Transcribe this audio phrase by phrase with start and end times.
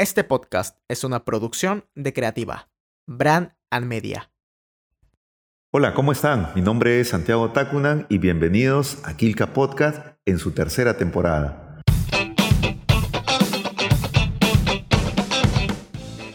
[0.00, 2.70] Este podcast es una producción de Creativa,
[3.06, 4.30] Brand and Media.
[5.72, 6.52] Hola, ¿cómo están?
[6.54, 11.82] Mi nombre es Santiago Tacunan y bienvenidos a Kilka Podcast en su tercera temporada.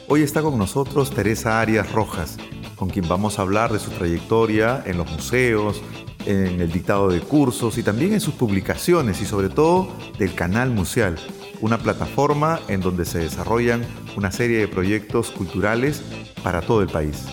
[0.10, 2.38] Hoy está con nosotros Teresa Arias Rojas,
[2.76, 5.82] con quien vamos a hablar de su trayectoria en los museos,
[6.28, 10.70] en el dictado de cursos y también en sus publicaciones y sobre todo del canal
[10.70, 11.18] museal
[11.62, 13.86] una plataforma en donde se desarrollan
[14.18, 16.04] una serie de proyectos culturales
[16.44, 17.26] para todo el país.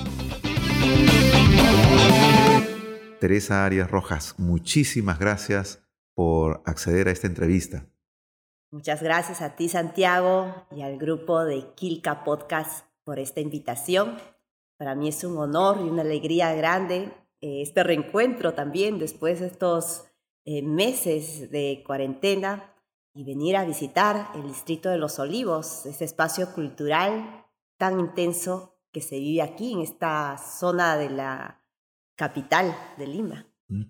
[3.20, 5.82] Teresa Arias Rojas, muchísimas gracias
[6.14, 7.86] por acceder a esta entrevista.
[8.70, 14.16] Muchas gracias a ti, Santiago, y al grupo de Kilka Podcast por esta invitación.
[14.76, 19.48] Para mí es un honor y una alegría grande eh, este reencuentro también después de
[19.48, 20.04] estos
[20.44, 22.71] eh, meses de cuarentena
[23.14, 27.44] y venir a visitar el Distrito de los Olivos, ese espacio cultural
[27.76, 31.62] tan intenso que se vive aquí en esta zona de la
[32.16, 33.46] capital de Lima.
[33.68, 33.84] Mm.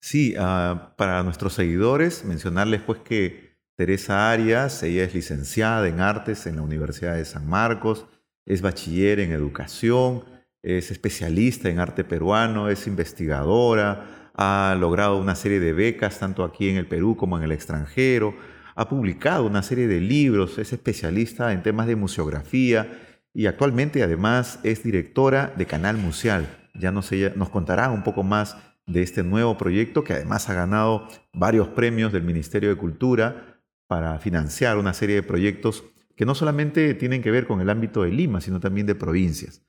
[0.00, 6.46] Sí, ah, para nuestros seguidores, mencionarles pues que Teresa Arias, ella es licenciada en artes
[6.46, 8.06] en la Universidad de San Marcos,
[8.44, 10.24] es bachiller en educación,
[10.62, 16.68] es especialista en arte peruano, es investigadora, ha logrado una serie de becas tanto aquí
[16.68, 18.34] en el Perú como en el extranjero,
[18.74, 23.00] ha publicado una serie de libros, es especialista en temas de museografía
[23.32, 26.48] y actualmente además es directora de Canal Museal.
[26.74, 31.08] Ya nos, nos contará un poco más de este nuevo proyecto que además ha ganado
[31.32, 35.84] varios premios del Ministerio de Cultura para financiar una serie de proyectos
[36.16, 39.62] que no solamente tienen que ver con el ámbito de Lima, sino también de provincias.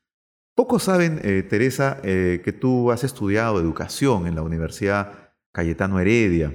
[0.55, 6.53] Pocos saben, eh, Teresa, eh, que tú has estudiado educación en la Universidad Cayetano Heredia.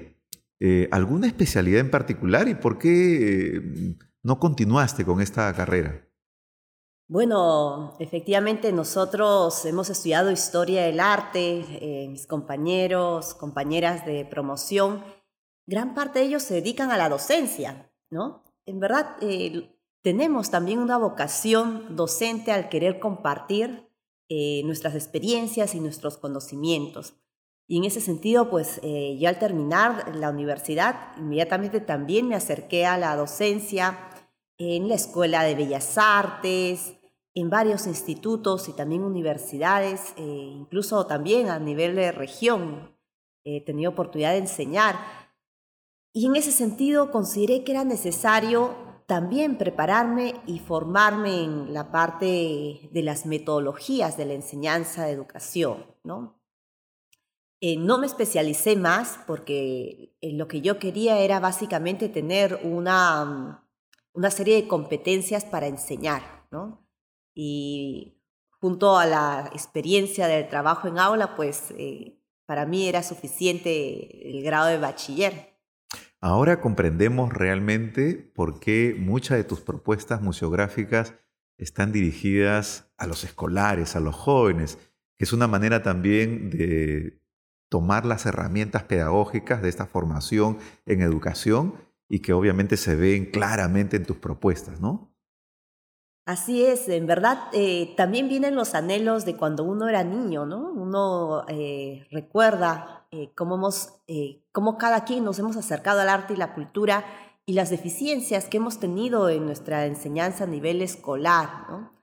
[0.63, 6.07] Eh, ¿Alguna especialidad en particular y por qué eh, no continuaste con esta carrera?
[7.09, 15.03] Bueno, efectivamente nosotros hemos estudiado historia del arte, eh, mis compañeros, compañeras de promoción,
[15.67, 18.45] gran parte de ellos se dedican a la docencia, ¿no?
[18.67, 19.17] En verdad,
[20.03, 23.89] tenemos también una vocación docente al querer compartir
[24.65, 27.15] nuestras experiencias y nuestros conocimientos.
[27.71, 32.85] Y en ese sentido, pues eh, yo al terminar la universidad, inmediatamente también me acerqué
[32.85, 34.11] a la docencia
[34.59, 36.95] en la Escuela de Bellas Artes,
[37.33, 42.99] en varios institutos y también universidades, eh, incluso también a nivel de región.
[43.45, 44.97] He tenido oportunidad de enseñar.
[46.13, 48.75] Y en ese sentido consideré que era necesario
[49.07, 55.87] también prepararme y formarme en la parte de las metodologías de la enseñanza de educación,
[56.03, 56.40] ¿no?
[57.63, 63.25] Eh, no me especialicé más porque eh, lo que yo quería era básicamente tener una,
[63.25, 63.59] mm,
[64.15, 66.87] una serie de competencias para enseñar, ¿no?
[67.35, 68.19] Y
[68.61, 74.43] junto a la experiencia del trabajo en aula, pues eh, para mí era suficiente el
[74.43, 75.51] grado de bachiller.
[76.19, 81.15] Ahora comprendemos realmente por qué muchas de tus propuestas museográficas
[81.59, 84.79] están dirigidas a los escolares, a los jóvenes,
[85.17, 87.20] que es una manera también de
[87.71, 91.75] tomar las herramientas pedagógicas de esta formación en educación
[92.09, 95.15] y que obviamente se ven claramente en tus propuestas, ¿no?
[96.27, 100.71] Así es, en verdad eh, también vienen los anhelos de cuando uno era niño, ¿no?
[100.71, 103.95] Uno eh, recuerda eh, cómo, hemos,
[104.53, 107.05] cómo cada quien nos hemos acercado al arte y la cultura
[107.47, 112.00] y las deficiencias que hemos tenido en nuestra enseñanza a nivel escolar, ¿no?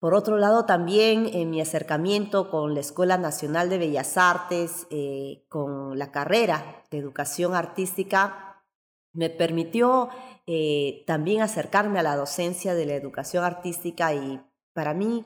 [0.00, 5.44] Por otro lado, también en mi acercamiento con la Escuela Nacional de Bellas Artes, eh,
[5.48, 8.64] con la carrera de educación artística,
[9.12, 10.08] me permitió
[10.46, 14.40] eh, también acercarme a la docencia de la educación artística y
[14.72, 15.24] para mí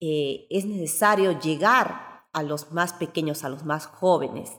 [0.00, 4.50] eh, es necesario llegar a los más pequeños, a los más jóvenes.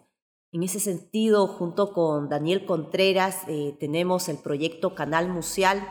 [0.51, 3.45] En ese sentido, junto con Daniel Contreras,
[3.79, 5.87] tenemos el proyecto Canal Museal,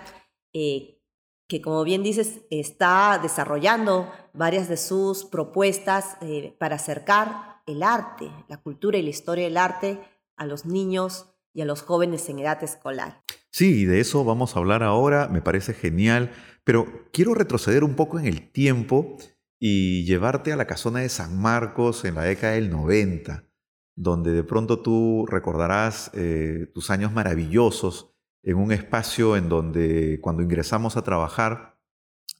[1.51, 8.31] que como bien dices, está desarrollando varias de sus propuestas eh, para acercar el arte,
[8.49, 9.99] la cultura y la historia del arte
[10.37, 13.25] a los niños y a los jóvenes en edad escolar.
[13.51, 16.31] Sí, de eso vamos a hablar ahora, me parece genial,
[16.63, 19.17] pero quiero retroceder un poco en el tiempo
[19.59, 23.43] y llevarte a la casona de San Marcos en la década del 90,
[23.97, 30.43] donde de pronto tú recordarás eh, tus años maravillosos en un espacio en donde cuando
[30.43, 31.79] ingresamos a trabajar,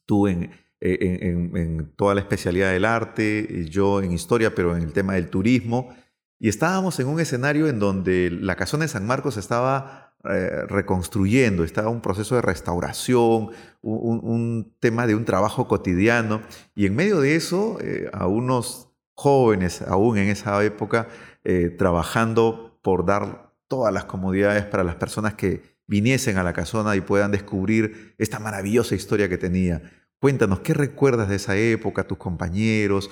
[0.07, 0.51] tú en,
[0.81, 5.95] en, toda la especialidad del arte, yo en historia, pero en el tema del turismo,
[6.39, 11.65] y estábamos en un escenario en donde la casona de San Marcos estaba eh, reconstruyendo,
[11.65, 13.51] estaba un proceso de restauración,
[13.83, 16.41] un, tema de un trabajo cotidiano.
[16.75, 21.09] Y en medio de eso, eh, a unos jóvenes, aún en esa época,
[21.45, 26.95] eh, trabajando por dar todas las comodidades para las personas que viniesen a la casona
[26.95, 29.83] y puedan descubrir esta maravillosa historia que tenía.
[30.21, 33.11] Cuéntanos, ¿qué recuerdas de esa época, tus compañeros?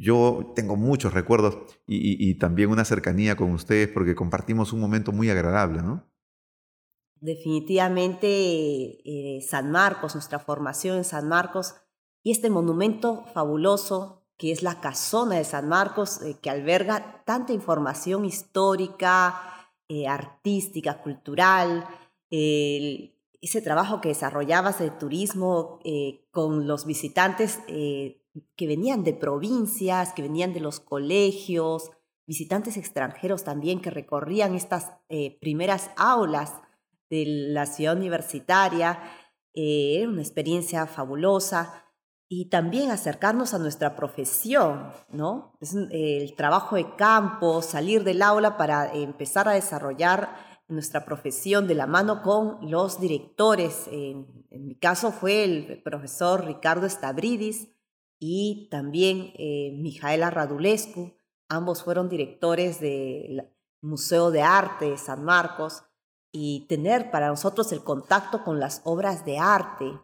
[0.00, 5.30] Yo tengo muchos recuerdos y, también una cercanía con ustedes porque compartimos un momento muy
[5.30, 6.10] agradable, ¿no?
[7.20, 11.76] Definitivamente eh, San Marcos, nuestra formación en San Marcos
[12.24, 17.52] y este monumento fabuloso que es la casona de San Marcos, eh, que alberga tanta
[17.52, 19.42] información histórica,
[19.88, 21.84] eh, artística, cultural,
[22.30, 28.22] ese trabajo que desarrollabas de turismo eh, con los visitantes eh,
[28.56, 31.90] que venían de provincias, que venían de los colegios,
[32.26, 36.54] visitantes extranjeros también que recorrían estas eh, primeras aulas
[37.10, 39.00] de la ciudad universitaria.
[39.54, 41.84] era una experiencia fabulosa
[42.30, 45.54] y también acercarnos a nuestra profesión, ¿no?
[45.90, 51.86] el trabajo de campo, salir del aula para empezar a desarrollar nuestra profesión de la
[51.86, 53.88] mano con los directores.
[53.90, 57.68] En, mi caso fue el profesor Ricardo Stavridis
[58.18, 61.14] y también eh, Mijaela Radulescu.
[61.48, 63.48] Ambos fueron directores del
[63.80, 65.84] Museo de Arte de San Marcos
[66.32, 69.98] y tener para nosotros el contacto con las obras de arte,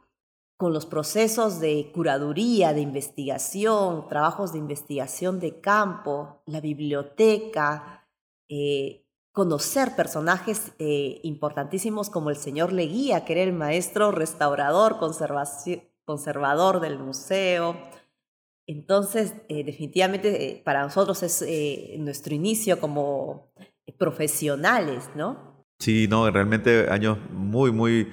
[0.56, 8.08] con los procesos de curaduría, de investigación, trabajos de investigación de campo, la biblioteca,
[8.49, 9.03] eh,
[9.34, 14.98] conocer personajes eh, importantísimos como el señor Leguía, que era el maestro restaurador,
[16.04, 17.76] conservador del museo.
[18.69, 21.44] Entonces, eh, definitivamente eh, para nosotros es
[21.98, 23.52] nuestro inicio como
[23.98, 25.66] profesionales, ¿no?
[25.80, 28.08] Sí, no, realmente años muy, muy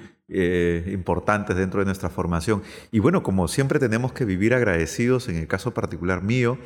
[0.88, 2.64] importantes dentro de nuestra formación.
[2.92, 6.58] Y bueno, como siempre tenemos que vivir agradecidos, en el caso particular mío,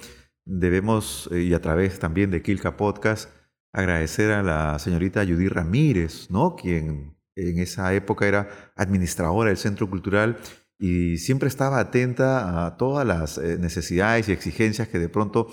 [0.45, 3.29] debemos, y a través también de Kilka Podcast,
[3.75, 6.55] agradecer a la señorita Judy Ramírez, ¿no?
[6.55, 10.37] quien en esa época era administradora del Centro Cultural
[10.79, 15.49] y siempre estaba atenta a todas las eh, necesidades y exigencias que de pronto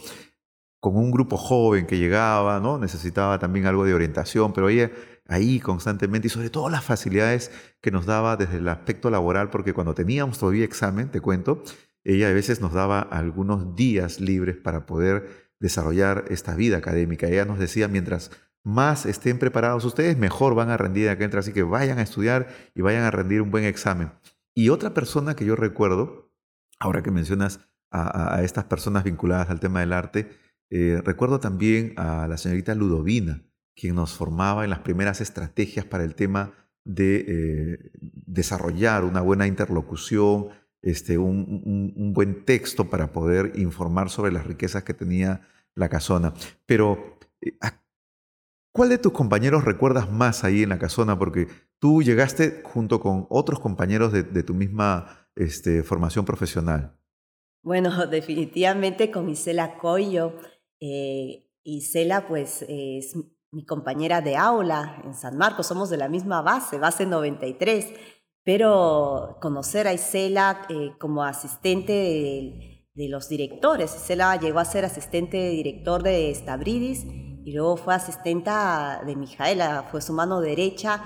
[0.79, 2.79] con un grupo joven que llegaba, ¿no?
[2.79, 4.93] necesitaba también algo de orientación, pero ella
[5.27, 9.73] ahí constantemente y sobre todo las facilidades que nos daba desde el aspecto laboral, porque
[9.73, 11.65] cuando teníamos todavía examen, te cuento,
[12.05, 17.29] ella a veces nos daba algunos días libres para poder desarrollar esta vida académica.
[17.29, 18.33] Ella nos decía, mientras
[18.65, 21.41] más estén preparados ustedes, mejor van a rendir acá dentro.
[21.41, 24.13] Así que vayan a estudiar y vayan a rendir un buen examen.
[24.55, 26.33] Y otra persona que yo recuerdo,
[26.79, 27.61] ahora que mencionas
[27.91, 30.31] a, estas personas vinculadas al tema del arte,
[30.71, 33.45] eh, recuerdo también a la señorita Ludovina,
[33.77, 36.55] quien nos formaba en las primeras estrategias para el tema
[36.85, 40.49] de eh, desarrollar una buena interlocución,
[40.83, 45.41] este, un, buen texto para poder informar sobre las riquezas que tenía
[45.75, 46.35] la casona.
[46.67, 47.57] Pero, eh,
[48.73, 51.19] ¿cuál de tus compañeros recuerdas más ahí en la casona?
[51.19, 51.47] Porque
[51.79, 56.99] tú llegaste junto con otros compañeros de, tu misma este, formación profesional.
[57.63, 60.35] Bueno, definitivamente con Isela Coyo.
[60.81, 63.15] Eh, Isela, pues, es
[63.53, 67.87] mi compañera de aula en San Marcos, somos de la misma base, base 93
[68.45, 73.95] pero conocer a Isela eh, como asistente de, los directores.
[73.95, 77.05] Isela llegó a ser asistente de director de Stavridis
[77.45, 81.03] y luego fue asistenta de Mijaela, fue su mano derecha.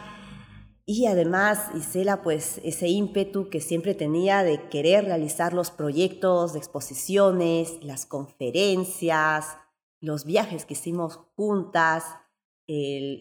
[0.85, 6.59] Y además Isela, pues ese ímpetu que siempre tenía de querer realizar los proyectos de
[6.59, 9.57] exposiciones, las conferencias,
[10.01, 12.05] los viajes que hicimos juntas,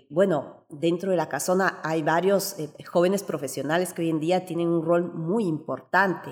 [0.09, 4.67] bueno, dentro de la casona hay varios eh, jóvenes profesionales que hoy en día tienen
[4.69, 6.31] un rol muy importante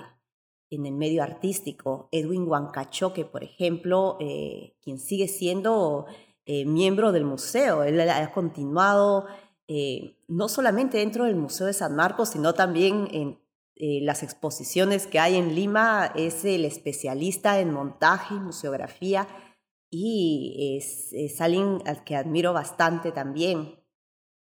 [0.71, 2.09] en el medio artístico.
[2.11, 6.07] Edwin Huancachoque, por ejemplo, eh, quien sigue siendo
[6.45, 7.83] eh, miembro del museo.
[7.83, 9.25] Él ha continuado
[10.27, 13.39] no solamente dentro del Museo de San Marcos, sino también en
[14.05, 16.11] las exposiciones que hay en Lima.
[16.15, 19.27] Es el especialista en montaje y museografía
[19.93, 23.75] y es, alguien al que admiro bastante también.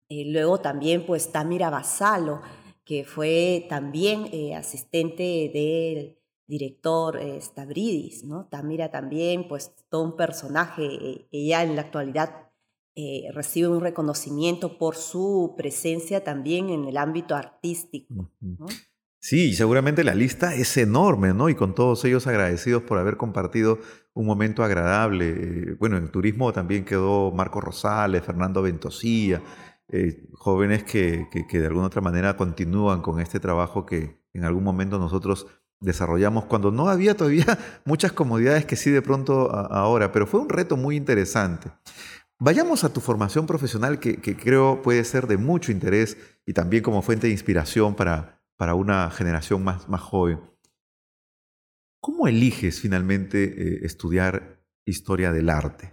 [0.09, 2.41] Eh, luego también pues Tamira Basalo,
[2.85, 8.47] que fue también eh, asistente del director eh, Stavridis, ¿no?
[8.47, 12.43] Tamira también, pues todo un personaje, ella en la actualidad
[13.35, 18.31] recibe un reconocimiento por su presencia también en el ámbito artístico.
[19.29, 21.49] Sí, seguramente la lista es enorme, ¿no?
[21.49, 23.81] Y con todos ellos agradecidos por haber compartido
[24.15, 25.31] un momento agradable.
[25.31, 29.43] Eh, bueno, en turismo también quedó Marco Rosales, Fernando Ventosilla,
[29.89, 34.63] eh, jóvenes que, que, de alguna otra manera continúan con este trabajo que en algún
[34.63, 35.49] momento nosotros
[35.81, 40.49] desarrollamos cuando no había todavía muchas comodidades que sí de pronto ahora, pero fue un
[40.49, 41.73] reto muy interesante.
[42.39, 46.17] Vayamos a tu formación profesional que, que, creo puede ser de mucho interés
[46.47, 50.41] y también como fuente de inspiración para, para una generación más, joven.
[52.01, 55.93] ¿Cómo eliges finalmente eh, estudiar historia del arte?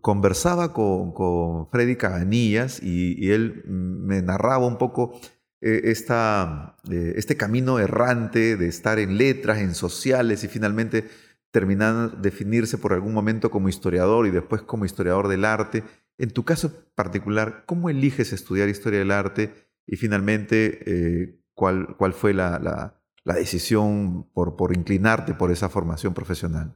[0.00, 5.18] Conversaba con, Freddy Cabanillas y, él me narraba un poco
[5.60, 11.08] eh, esta, eh, este camino errante de estar en letras, en sociales y finalmente
[11.50, 15.82] terminar definirse por algún momento como historiador y después como historiador del arte.
[16.18, 19.52] En tu caso particular, ¿cómo eliges estudiar historia del arte
[19.86, 26.74] y finalmente cuál, fue la decisión por, por inclinarte por esa formación profesional?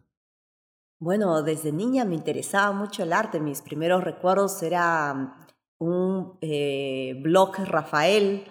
[1.01, 3.41] Bueno, desde niña me interesaba mucho el arte.
[3.41, 5.37] Mis primeros recuerdos era
[5.79, 8.45] un eh, blog Rafael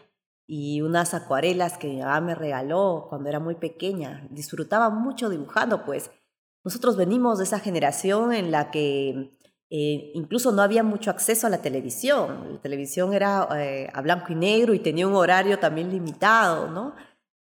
[0.45, 4.27] y unas acuarelas que mi mamá me regaló cuando era muy pequeña.
[4.29, 6.11] Disfrutaba mucho dibujando, pues
[6.63, 9.37] nosotros venimos de esa generación en la que
[9.75, 12.47] eh, incluso no había mucho acceso a la televisión.
[12.51, 16.93] La televisión era eh, a blanco y negro y tenía un horario también limitado, ¿no?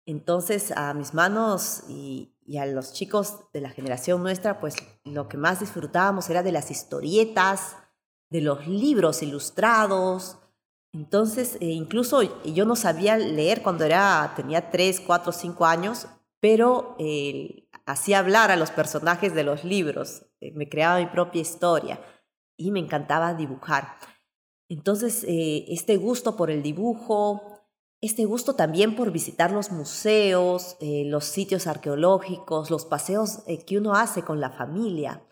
[0.06, 5.36] Entonces a mis manos y, a los chicos de la generación nuestra, pues lo que
[5.36, 7.76] más disfrutábamos era de las historietas,
[8.30, 10.38] de los libros ilustrados.
[10.94, 16.06] Entonces, eh, incluso yo no sabía leer cuando era, tenía 3, 4, 5 años,
[16.40, 21.42] pero eh, hacía hablar a los personajes de los libros, eh, me creaba mi propia
[21.42, 22.00] historia
[22.66, 23.96] y me encantaba dibujar.
[24.68, 27.52] Entonces, este gusto por el dibujo,
[28.02, 33.78] este gusto también por visitar los museos, eh, los sitios arqueológicos, los paseos eh, que
[33.78, 35.22] uno hace con la familia.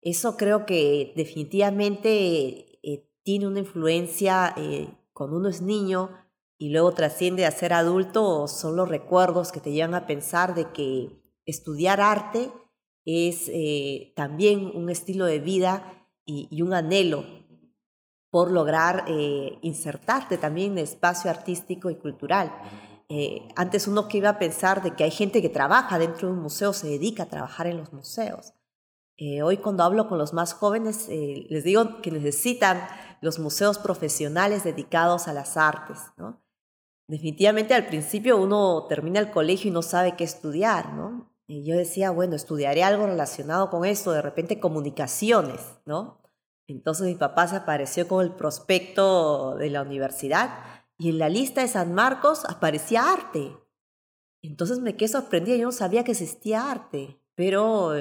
[0.00, 4.54] Eso creo que definitivamente eh, tiene una influencia
[5.12, 6.10] cuando uno es niño
[6.58, 10.70] y luego trasciende a ser adulto, son los recuerdos que te llevan a pensar de
[10.70, 12.52] que estudiar arte
[13.04, 13.50] es
[14.14, 17.24] también un estilo de vida y un anhelo
[18.32, 22.50] por lograr eh, insertarte también en el espacio artístico y cultural.
[23.10, 26.34] Eh, antes uno que iba a pensar de que hay gente que trabaja dentro de
[26.34, 28.54] un museo, se dedica a trabajar en los museos.
[29.18, 32.80] Eh, hoy cuando hablo con los más jóvenes, les digo que necesitan
[33.20, 35.98] los museos profesionales dedicados a las artes.
[37.06, 40.86] Definitivamente al principio uno termina el colegio y no sabe qué estudiar.
[41.46, 46.22] Y yo decía, bueno, estudiaré algo relacionado con esto, de repente comunicaciones, ¿no?
[46.68, 50.58] Entonces mi papá se apareció con el prospecto de la universidad
[50.96, 53.56] y en la lista de San Marcos aparecía arte.
[54.42, 57.94] Entonces me quedé sorprendida, yo no sabía que existía arte, pero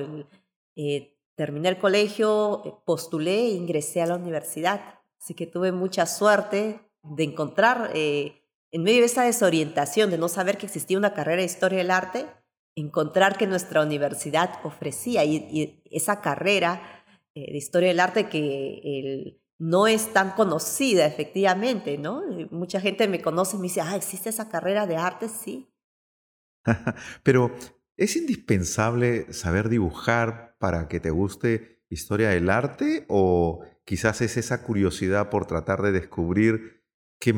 [0.75, 4.99] eh, terminé el colegio, eh, postulé e ingresé a la universidad.
[5.19, 10.29] Así que tuve mucha suerte de encontrar, eh, en medio de esa desorientación de no
[10.29, 12.27] saber que existía una carrera de historia del arte,
[12.75, 19.85] encontrar que nuestra universidad ofrecía y esa carrera eh, de historia del arte que no
[19.85, 22.23] es tan conocida efectivamente, ¿no?
[22.49, 25.29] Mucha gente me conoce y me dice, ah, ¿existe esa carrera de arte?
[25.29, 25.71] Sí.
[27.23, 27.55] Pero,
[27.95, 33.05] ¿es indispensable saber dibujar para que te guste historia del arte?
[33.07, 36.83] ¿O quizás es esa curiosidad por tratar de descubrir
[37.19, 37.33] qué,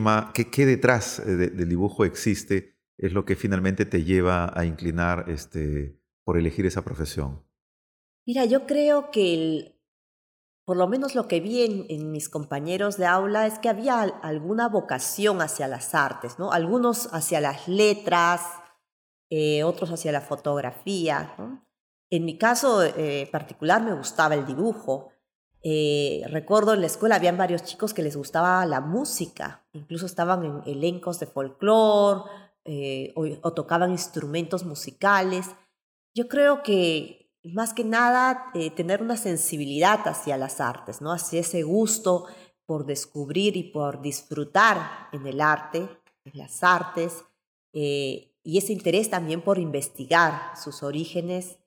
[0.50, 6.00] qué, detrás eh, del dibujo existe es lo que finalmente te lleva a inclinar este,
[6.24, 7.44] por elegir esa profesión?
[8.26, 9.74] Mira, yo creo que el,
[10.66, 14.70] por lo menos lo que vi en, mis compañeros de aula es que había alguna
[14.70, 16.52] vocación hacia las artes, ¿no?
[16.52, 18.42] Algunos hacia las letras,
[19.30, 21.36] eh, otros hacia la fotografía.
[22.10, 25.10] En mi caso eh, particular me gustaba el dibujo.
[25.64, 30.44] Eh, recuerdo en la escuela habían varios chicos que les gustaba la música, incluso estaban
[30.44, 32.30] en elencos de folclore
[33.16, 35.48] o tocaban instrumentos musicales.
[36.14, 41.12] Yo creo que más que nada eh, tener una sensibilidad hacia las artes, ¿no?
[41.12, 42.26] hacia ese gusto
[42.66, 45.80] por descubrir y por disfrutar en el arte,
[46.24, 47.26] en las artes,
[47.74, 51.58] eh, y ese interés también por investigar sus orígenes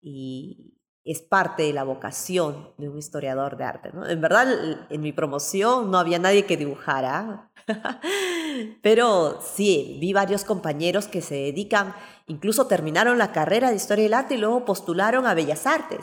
[0.00, 3.90] y es parte de la vocación de un historiador de arte.
[3.92, 4.08] ¿no?
[4.08, 4.46] En verdad,
[4.90, 7.50] en mi promoción no había nadie que dibujara,
[8.82, 11.94] pero sí, vi varios compañeros que se dedican
[12.26, 16.00] Incluso terminaron la carrera de Historia del Arte y luego postularon a Bellas Artes.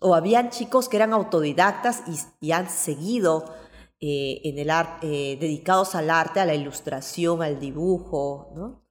[0.00, 2.02] O habían chicos que eran autodidactas
[2.40, 3.44] y, han seguido
[4.00, 4.70] eh, en el
[5.02, 8.82] eh, dedicados al arte, a la ilustración, al dibujo,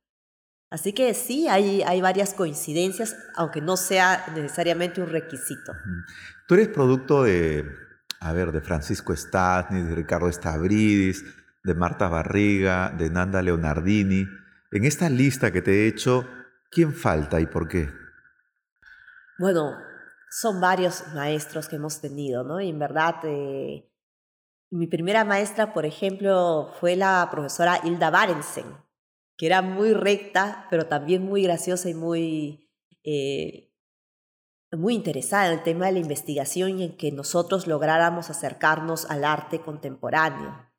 [0.74, 5.72] Así que sí, hay, hay varias coincidencias, aunque no sea necesariamente un requisito.
[6.48, 7.64] Tú eres producto de
[8.20, 11.24] A ver, de Francisco Stasny, de Ricardo Stavridis,
[11.64, 14.26] de Marta Barriga, de Nanda Leonardini.
[14.72, 16.28] En esta lista que te he hecho,
[16.72, 17.92] ¿quién falta y por qué?
[19.38, 19.78] Bueno,
[20.32, 22.60] son varios maestros que hemos tenido, ¿no?
[22.60, 23.92] Y en verdad, eh,
[24.72, 28.66] mi primera maestra, por ejemplo, fue la profesora Hilda Barensen,
[29.38, 32.70] que era muy recta, pero también muy graciosa y muy,
[33.04, 33.72] eh,
[34.72, 39.24] muy interesada en el tema de la investigación y en que nosotros lográramos acercarnos al
[39.24, 40.74] arte contemporáneo.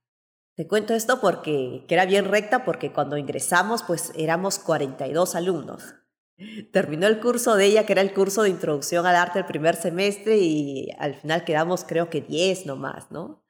[0.57, 5.97] Te cuento esto porque que era bien recta porque cuando ingresamos pues éramos 42 alumnos.
[6.73, 9.77] Terminó el curso de ella, que era el curso de introducción al arte el primer
[9.77, 13.45] semestre y al final quedamos creo que 10 nomás, ¿no?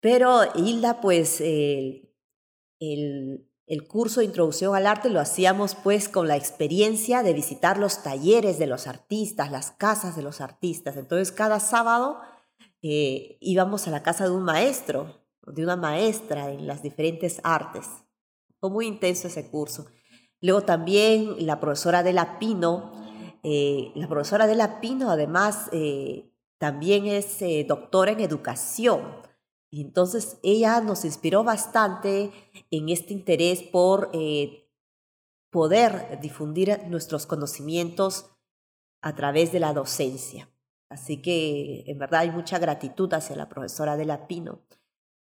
[0.00, 2.12] Pero Hilda pues el,
[3.66, 8.02] el curso de introducción al arte lo hacíamos pues con la experiencia de visitar los
[8.02, 10.96] talleres de los artistas, las casas de los artistas.
[10.96, 12.20] Entonces cada sábado
[12.82, 17.86] eh, íbamos a la casa de un maestro, de una maestra en las diferentes artes.
[18.60, 19.86] Fue muy intenso ese curso.
[20.40, 22.92] Luego también la profesora de la Pino,
[23.42, 29.26] eh, la profesora de la Pino además eh, también es doctora en educación.
[29.70, 32.32] Y entonces ella nos inspiró bastante
[32.70, 34.70] en este interés por eh,
[35.50, 38.30] poder difundir nuestros conocimientos
[39.02, 40.48] a través de la docencia.
[40.88, 44.60] Así que en verdad hay mucha gratitud hacia la profesora de Lapino.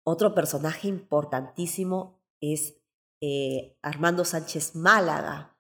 [0.03, 2.75] Otro personaje importantísimo es
[3.21, 5.57] eh, Armando Sánchez Málaga,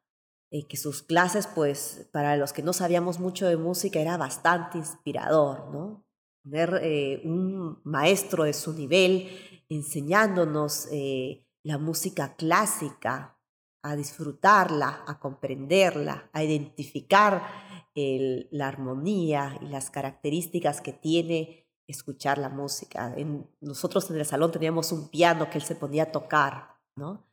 [0.51, 4.77] eh, que sus clases, pues para los que no sabíamos mucho de música, era bastante
[4.77, 6.06] inspirador, ¿no?
[6.49, 9.29] Tener eh, un maestro de su nivel
[9.69, 13.37] enseñándonos eh, la música clásica,
[13.83, 22.49] a disfrutarla, a comprenderla, a identificar la armonía y las características que tiene escuchar la
[22.49, 23.15] música.
[23.59, 27.25] nosotros en el salón teníamos un piano que él se ponía a tocar, ¿no?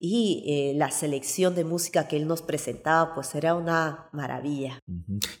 [0.00, 4.80] Y eh, la selección de música que él nos presentaba, pues era una maravilla.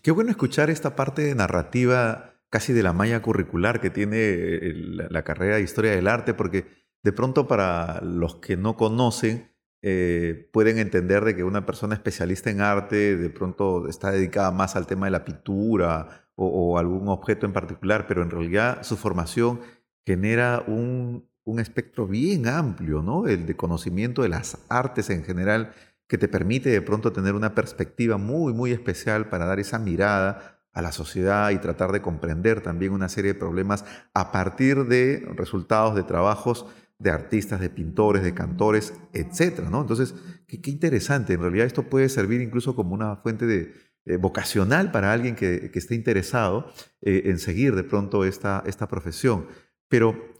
[0.02, 4.72] Qué bueno escuchar esta parte de narrativa casi de la malla curricular que tiene eh,
[5.10, 6.66] la, carrera de Historia del Arte, porque
[7.02, 9.50] de pronto para los que no conocen,
[9.82, 14.76] eh, pueden entender de que una persona especialista en arte de pronto está dedicada más
[14.76, 19.58] al tema de la pintura o, algún objeto en particular, pero en realidad su formación
[20.06, 23.26] genera un, un espectro bien amplio, ¿no?
[23.26, 25.72] El de conocimiento de las artes en general,
[26.06, 30.53] que te permite de pronto tener una perspectiva muy, muy especial para dar esa mirada
[30.74, 35.24] a la sociedad y tratar de comprender también una serie de problemas a partir de
[35.36, 36.66] resultados de trabajos
[36.98, 39.60] de artistas, de pintores, de cantores, etc.
[39.70, 39.80] ¿no?
[39.80, 40.14] Entonces,
[40.46, 41.34] qué, interesante.
[41.34, 43.72] En realidad esto puede servir incluso como una fuente de,
[44.04, 46.70] eh, vocacional para alguien que, esté interesado
[47.02, 49.46] eh, en seguir de pronto esta, esta profesión.
[49.88, 50.34] Pero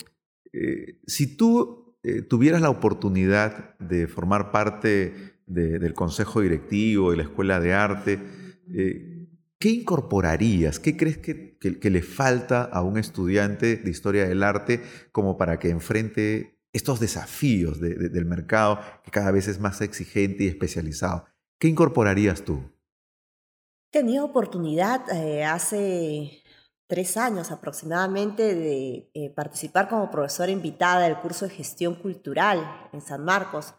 [0.52, 1.82] eh, si tú
[2.28, 8.20] tuvieras la oportunidad de formar parte del consejo directivo de la escuela de arte,
[9.64, 10.78] ¿Qué incorporarías?
[10.78, 11.56] ¿Qué crees que,
[11.90, 17.80] le falta a un estudiante de historia del arte como para que enfrente estos desafíos
[17.80, 21.24] del mercado que cada vez es más exigente y especializado?
[21.58, 22.60] ¿Qué incorporarías tú?
[23.90, 26.42] Tenía oportunidad eh, hace
[26.86, 33.00] tres años aproximadamente de eh, participar como profesora invitada del curso de gestión cultural en
[33.00, 33.72] San Marcos.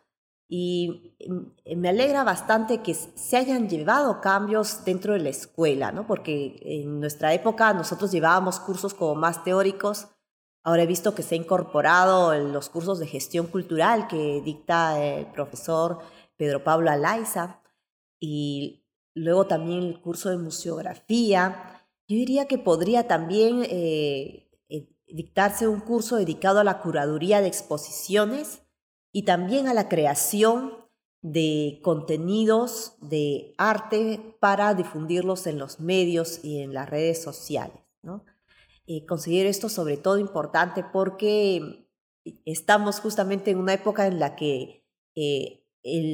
[0.48, 6.06] Y mm, me alegra bastante que se hayan llevado cambios dentro de la escuela, ¿no?
[6.06, 10.08] Porque en nuestra época nosotros llevábamos cursos como más teóricos.
[10.64, 15.28] Ahora he visto que se ha incorporado los cursos de gestión cultural que dicta el
[15.28, 16.00] profesor
[16.38, 17.62] Pedro Pablo Alaiza
[18.20, 21.84] y luego también el curso de museografía.
[22.08, 27.48] Yo diría que podría también eh, eh, dictarse un curso dedicado a la curaduría de
[27.48, 28.65] exposiciones
[29.16, 30.74] y también a la creación
[31.22, 37.78] de contenidos de arte para difundirlos en los medios y en las redes sociales.
[38.88, 41.88] Eh, considero esto sobre todo importante porque
[42.44, 45.64] estamos justamente en una época en la que eh,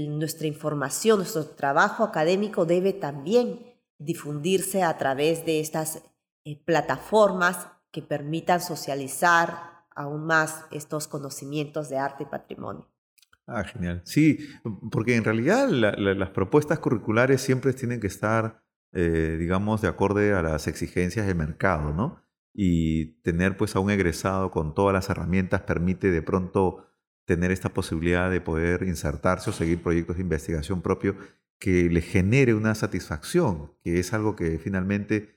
[0.07, 3.65] nuestra información, nuestro trabajo académico debe también
[3.97, 6.03] difundirse a través de estas
[6.45, 12.90] eh, plataformas que permitan socializar aún más estos conocimientos de arte y patrimonio.
[13.47, 14.01] Ah, genial.
[14.05, 14.39] Sí,
[14.91, 20.41] porque en realidad las propuestas curriculares siempre tienen que estar, eh, digamos, de acorde a
[20.41, 22.21] las exigencias del mercado, ¿no?
[22.53, 26.85] Y tener pues a un egresado con todas las herramientas permite de pronto
[27.25, 31.15] tener esta posibilidad de poder insertarse o seguir proyectos de investigación propio
[31.59, 35.35] que le genere una satisfacción, que es algo que finalmente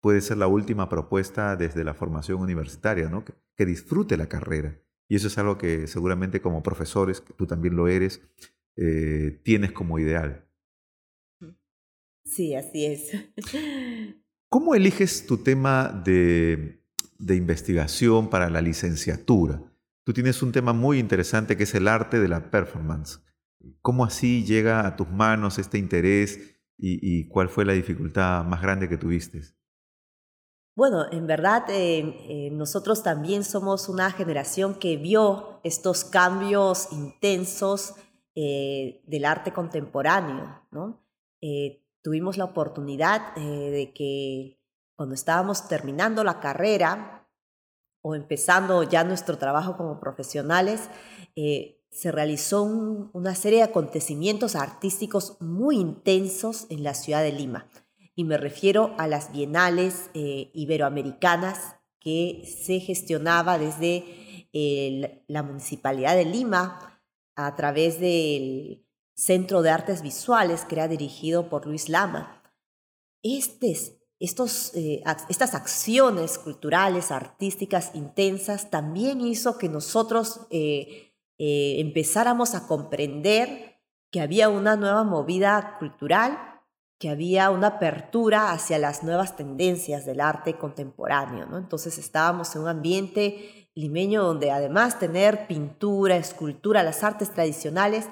[0.00, 3.24] puede ser la última propuesta desde la formación universitaria, ¿no?
[3.24, 4.78] que, disfrute la carrera.
[5.08, 8.20] Y eso es algo que seguramente como profesores, que tú también lo eres,
[8.76, 10.46] eh, tienes como ideal.
[12.24, 13.10] Sí, así es.
[14.50, 16.82] ¿Cómo eliges tu tema de,
[17.18, 19.62] de investigación para la licenciatura?
[20.04, 23.20] Tú tienes un tema muy interesante que es el arte de la performance.
[23.82, 28.88] ¿Cómo así llega a tus manos este interés y, cuál fue la dificultad más grande
[28.88, 29.42] que tuviste?
[30.78, 37.96] Bueno, en verdad eh, eh, nosotros también somos una generación que vio estos cambios intensos
[38.36, 40.62] eh, del arte contemporáneo.
[42.00, 44.60] tuvimos la oportunidad de que
[44.94, 47.28] cuando estábamos terminando la carrera
[48.00, 50.88] o empezando ya nuestro trabajo como profesionales,
[51.34, 57.66] se realizó una serie de acontecimientos artísticos muy intensos en la ciudad de Lima.
[58.18, 64.48] Y me refiero a las bienales eh, iberoamericanas que se gestionaba desde
[65.28, 67.00] la Municipalidad de Lima
[67.36, 72.42] a través del Centro de Artes Visuales que era dirigido por Luis Lama.
[73.22, 82.66] estos, eh, estas acciones culturales, artísticas intensas, también hizo que nosotros eh, eh, empezáramos a
[82.66, 86.57] comprender que había una nueva movida cultural,
[86.98, 91.46] que había una apertura hacia las nuevas tendencias del arte contemporáneo.
[91.46, 91.56] ¿no?
[91.56, 98.08] Entonces estábamos en un ambiente limeño donde además tener pintura, escultura, las artes tradicionales,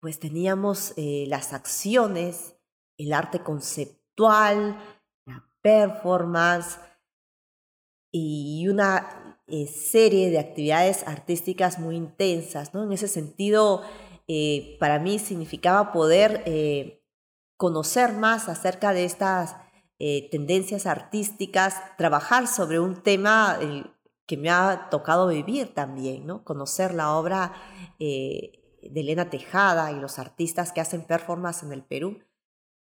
[0.00, 2.54] pues teníamos eh, las acciones,
[2.96, 4.78] el arte conceptual,
[5.26, 6.78] la performance
[8.12, 12.72] y una eh, serie de actividades artísticas muy intensas.
[12.72, 12.84] ¿no?
[12.84, 13.82] En ese sentido,
[14.28, 16.44] eh, para mí significaba poder
[17.58, 19.56] conocer más acerca de estas
[20.30, 23.58] tendencias artísticas, trabajar sobre un tema
[24.26, 26.44] que me ha tocado vivir también, ¿no?
[26.44, 27.52] conocer la obra
[27.98, 32.20] de Elena Tejada y los artistas que hacen performance en el Perú.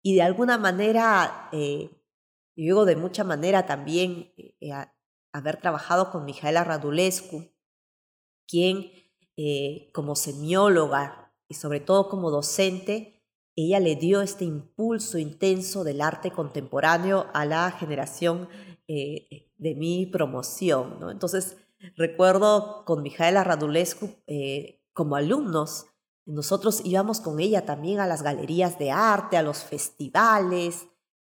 [0.02, 1.50] Y de alguna manera,
[2.54, 4.32] digo de mucha manera también,
[5.32, 7.50] haber trabajado con Mijaela Radulescu,
[8.46, 8.92] quien
[9.36, 13.19] eh, como semióloga y sobre todo como docente,
[13.66, 18.48] ella le dio este impulso intenso del arte contemporáneo a la generación
[18.88, 20.98] eh, de mi promoción.
[21.10, 21.56] Entonces,
[21.96, 25.86] recuerdo con Mijaela Radulescu eh, como alumnos,
[26.26, 30.86] nosotros íbamos con ella también a las galerías de arte, a los festivales,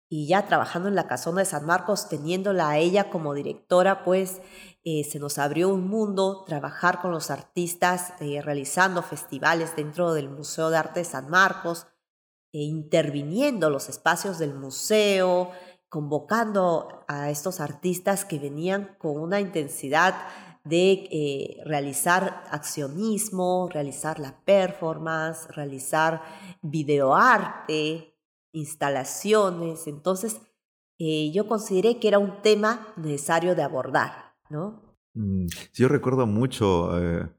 [0.10, 4.42] y ya trabajando en la Casona de San Marcos, teniéndola a ella como directora, pues
[4.84, 10.30] eh, se nos abrió un mundo, trabajar con los artistas, eh, realizando festivales dentro del
[10.30, 11.88] Museo de Arte de San Marcos,
[12.64, 15.52] interviniendo los espacios del museo,
[15.90, 20.16] convocando a estos artistas que venían con una intensidad
[20.64, 26.22] de eh, realizar accionismo, realizar la performance, realizar
[26.62, 28.14] videoarte,
[28.52, 29.88] instalaciones.
[29.88, 30.42] Entonces,
[31.00, 34.98] eh, yo consideré que era un tema necesario de abordar, ¿no?
[35.14, 37.30] Mm, yo recuerdo mucho eh,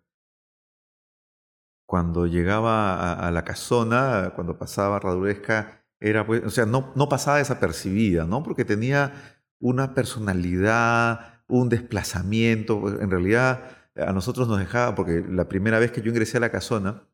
[1.88, 7.38] cuando llegaba a, la casona, cuando pasaba Raduresca, era pues, o sea, no, no pasaba
[7.38, 8.42] desapercibida, ¿no?
[8.42, 9.14] Porque tenía
[9.58, 12.78] una personalidad, un desplazamiento.
[12.78, 16.40] Pues, en realidad, a nosotros nos dejaba, porque la primera vez que yo ingresé a
[16.40, 17.08] la casona,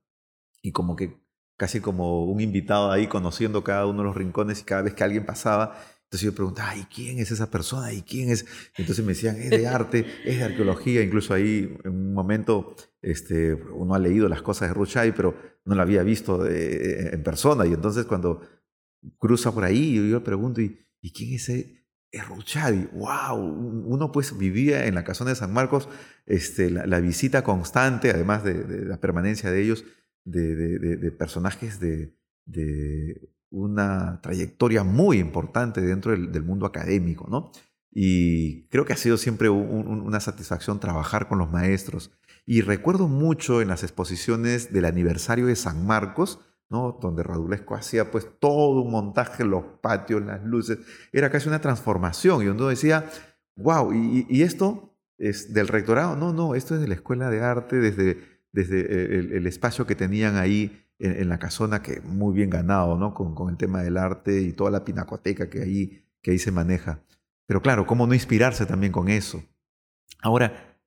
[0.60, 1.22] y como que
[1.56, 5.04] casi como un invitado ahí conociendo cada uno de los rincones y cada vez que
[5.04, 5.76] alguien pasaba,
[6.14, 7.92] entonces yo preguntaba, ¿y quién es esa persona?
[7.92, 8.46] ¿Y quién es?
[8.76, 11.02] Entonces me decían, es de arte, es de arqueología.
[11.02, 15.74] Incluso ahí en un momento este, uno ha leído las cosas de Ruchay, pero no
[15.74, 17.66] la había visto en persona.
[17.66, 18.42] Y entonces cuando
[19.18, 21.84] cruza por ahí, yo, yo pregunto, ¿y, ¿y quién es ese?
[22.12, 22.22] Es
[22.92, 25.88] wow, uno pues vivía en la casona de San Marcos
[26.26, 29.84] este, la, visita constante, además de la permanencia de ellos,
[30.24, 32.14] de, personajes de,
[33.50, 37.52] una trayectoria muy importante dentro del, mundo académico, ¿no?
[37.90, 42.10] Y creo que ha sido siempre una satisfacción trabajar con los maestros.
[42.44, 46.98] Y recuerdo mucho en las exposiciones del aniversario de San Marcos, ¿no?
[47.00, 50.78] donde Radulesco hacía pues todo un montaje, los patios, las luces,
[51.12, 52.42] era casi una transformación.
[52.42, 53.08] Y uno decía,
[53.54, 57.76] wow, y, esto es del rectorado, no, no, esto es de la Escuela de Arte,
[57.76, 62.96] desde desde eh, el, espacio que tenían ahí en, la casona, que muy bien ganado,
[62.96, 63.14] ¿no?
[63.14, 66.52] Con, con, el tema del arte y toda la pinacoteca que ahí, que ahí se
[66.52, 67.00] maneja.
[67.46, 69.42] Pero claro, ¿cómo no inspirarse también con eso?
[70.22, 70.78] Ahora,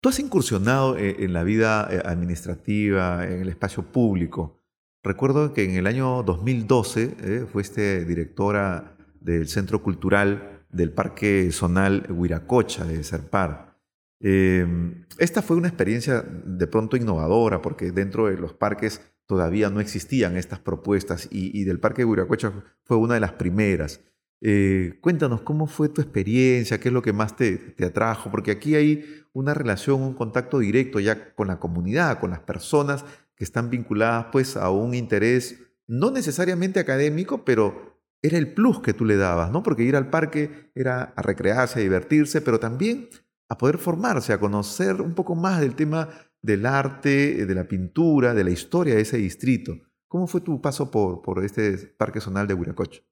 [0.00, 4.62] tú has incursionado eh, en, la vida eh, administrativa, en el espacio público.
[5.02, 12.84] Recuerdo que en el año 2012 fuiste directora del Centro Cultural del Parque Zonal Huiracocha
[12.84, 13.76] de Serpar.
[14.20, 19.80] Em, esta fue una experiencia de pronto innovadora porque dentro de los parques todavía no
[19.80, 24.00] existían estas propuestas y, del Parque de fue una de las primeras.
[24.40, 28.50] Eh, cuéntanos cómo fue tu experiencia, qué es lo que más te, te, atrajo, porque
[28.50, 33.44] aquí hay una relación, un contacto directo ya con la comunidad, con las personas que
[33.44, 39.04] están vinculadas pues a un interés no necesariamente académico, pero era el plus que tú
[39.04, 39.62] le dabas, ¿no?
[39.62, 43.08] Porque ir al parque era a recrearse, a divertirse, pero también
[43.48, 46.08] a poder formarse, a conocer un poco más del tema
[46.46, 49.72] del arte, de la pintura, de la historia de ese distrito.
[50.06, 53.02] ¿Cómo fue tu paso por, por este parque zonal de Huiracocha?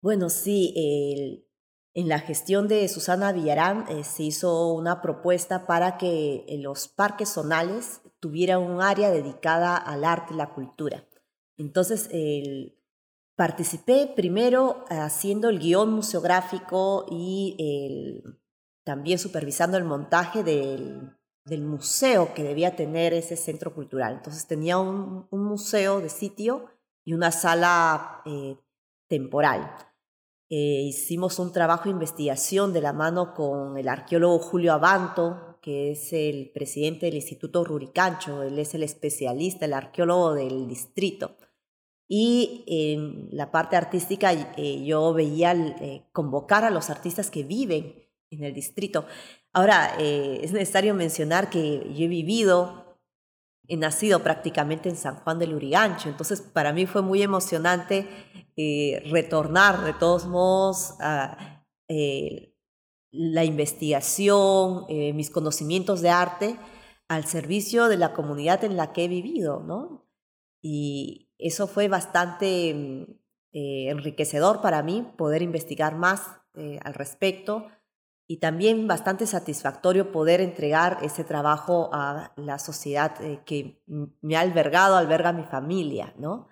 [0.00, 0.72] Bueno, sí,
[1.94, 7.30] en la gestión de Susana Villarán eh, se hizo una propuesta para que los parques
[7.30, 11.04] zonales tuvieran un área dedicada al arte y la cultura.
[11.56, 12.08] Entonces,
[13.34, 18.22] participé primero haciendo el guion museográfico y
[18.84, 21.17] también supervisando el montaje del,
[21.62, 24.14] museo que debía tener ese centro cultural.
[24.14, 26.66] Entonces tenía un, museo de sitio
[27.04, 28.56] y una sala eh,
[29.08, 29.74] temporal.
[30.50, 35.90] Eh, hicimos un trabajo de investigación de la mano con el arqueólogo Julio Abanto, que
[35.92, 41.36] es el presidente del Instituto Ruricancho, él es el especialista, el arqueólogo del distrito.
[42.08, 47.94] Y en la parte artística eh, yo veía eh, convocar a los artistas que viven
[48.30, 49.04] en el distrito.
[49.58, 52.88] Ahora, es necesario mencionar que yo he vivido
[53.68, 58.08] he nacido prácticamente en San Juan del Urigancho, entonces para mí fue muy emocionante
[58.56, 62.54] eh, retornar de todos modos a eh,
[63.10, 66.56] la investigación, eh, mis conocimientos de arte
[67.08, 70.06] al servicio de la comunidad en la que he vivido, ¿no?
[70.62, 73.16] Y eso fue bastante mm,
[73.52, 76.22] enriquecedor para mí poder investigar más
[76.82, 77.68] al respecto
[78.30, 83.82] y también bastante satisfactorio poder entregar ese trabajo a la sociedad eh, que
[84.20, 86.46] me ha albergado, alberga a mi familia, ¿no?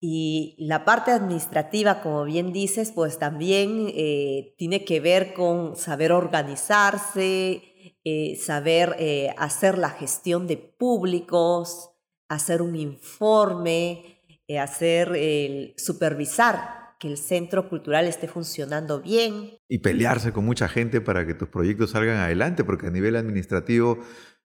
[0.00, 6.10] Y la parte administrativa, como bien dices, pues también eh, tiene que ver con saber
[6.10, 7.62] organizarse,
[8.02, 8.96] eh, saber
[9.36, 11.90] hacer la gestión de públicos,
[12.28, 14.22] hacer un informe,
[14.58, 19.58] hacer el supervisar que el centro cultural esté funcionando bien.
[19.68, 23.98] Y pelearse con mucha gente para que tus proyectos salgan adelante, porque a nivel administrativo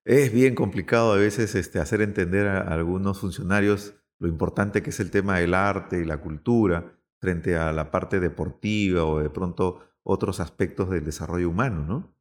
[0.05, 4.99] es bien complicado a veces este, hacer entender a algunos funcionarios lo importante que es
[4.99, 9.81] el tema del arte y la cultura frente a la parte deportiva o de pronto
[10.03, 12.15] otros aspectos del desarrollo humano, ¿no?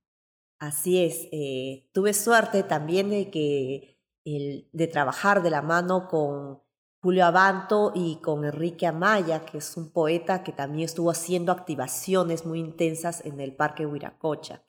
[0.58, 1.28] Así es.
[1.32, 6.60] Eh, tuve suerte también de que el, de trabajar de la mano con
[7.00, 12.44] Julio Abanto y con Enrique Amaya, que es un poeta que también estuvo haciendo activaciones
[12.44, 14.62] muy intensas en el Parque Huiracocha.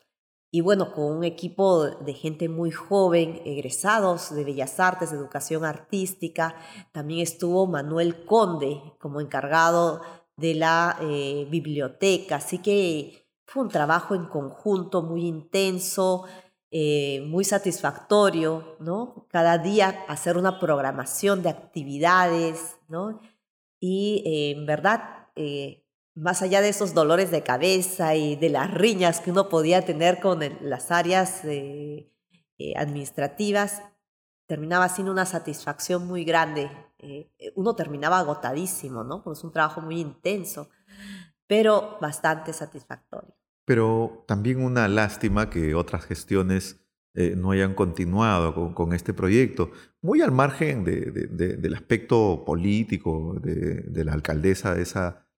[0.51, 5.63] Y bueno, con un equipo de gente muy joven, egresados de Bellas Artes, de Educación
[5.63, 6.55] Artística.
[6.91, 10.01] También estuvo Manuel Conde como encargado
[10.37, 12.37] de la eh, biblioteca.
[12.37, 16.25] Así que fue un trabajo en conjunto muy intenso.
[16.71, 19.25] Eh, muy satisfactorio, ¿no?
[19.31, 23.19] Cada día hacer una programación de actividades, ¿no?
[23.79, 28.71] Y eh, en verdad, eh, más allá de esos dolores de cabeza y de las
[28.71, 31.41] riñas que uno podía tener con las áreas
[32.75, 33.81] administrativas,
[34.45, 36.69] terminaba siendo una satisfacción muy grande.
[37.55, 39.23] uno terminaba agotadísimo, ¿no?
[39.23, 40.69] Porque es un trabajo muy intenso,
[41.47, 43.38] pero bastante satisfactorio
[43.69, 49.69] pero también una lástima que otras gestiones eh, no hayan continuado con, este proyecto,
[50.01, 54.87] muy al margen del aspecto político de, la alcaldesa de,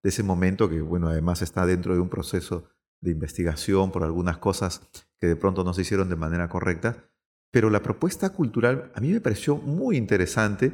[0.04, 2.70] ese momento, que bueno, además está dentro de un proceso
[3.02, 4.90] de investigación por algunas cosas
[5.20, 7.10] que de pronto no se hicieron de manera correcta,
[7.52, 10.72] pero la propuesta cultural a mí me pareció muy interesante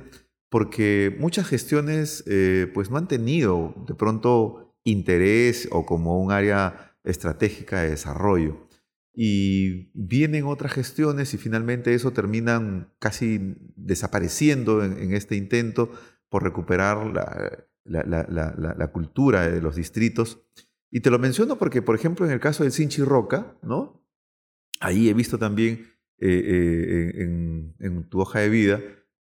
[0.51, 6.87] porque muchas gestiones eh, pues no han tenido de pronto interés o como un área
[7.07, 8.67] estratégica de desarrollo.
[9.13, 15.91] Y vienen otras gestiones y finalmente eso terminan casi desapareciendo en, este intento
[16.29, 17.11] por recuperar
[17.83, 20.43] la, cultura de los distritos.
[20.91, 24.05] Y te lo menciono porque, por ejemplo, en el caso del Sinchi Roca, ¿no?
[24.79, 25.87] ahí he visto también
[26.19, 28.81] eh, eh, en, tu hoja de vida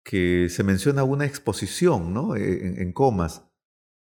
[0.03, 2.37] que se menciona una exposición ¿no?
[2.37, 3.45] en, en comas,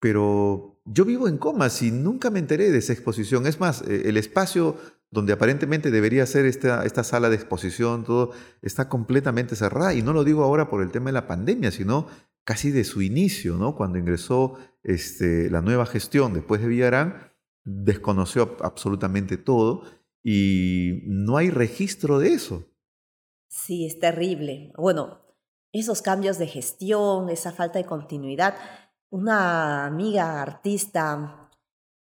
[0.05, 3.47] pero yo vivo en comas y nunca me enteré de esa exposición.
[3.47, 4.77] Es más, eh, el espacio
[5.11, 9.95] donde aparentemente debería ser esta, esta sala de exposición, todo está completamente cerrada.
[9.95, 12.07] Y no lo digo ahora por el tema de la pandemia, sino
[12.45, 13.77] casi de su inicio, ¿no?
[13.77, 17.33] Cuando ingresó este, la nueva gestión después de Villarán,
[17.65, 19.85] desconoció absolutamente todo
[20.23, 22.69] y no hay registro de eso.
[23.49, 24.71] Sí, es terrible.
[24.77, 25.25] Bueno,
[25.73, 28.55] esos cambios de gestión, esa falta de continuidad.
[29.15, 31.49] Una amiga artista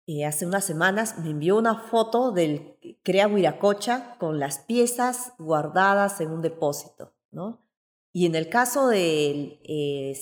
[0.05, 6.21] eh, hace unas semanas me envió una foto del Crea Huiracocha con las piezas guardadas
[6.21, 7.65] en un depósito, ¿no?
[8.13, 10.13] Y en el caso del eh,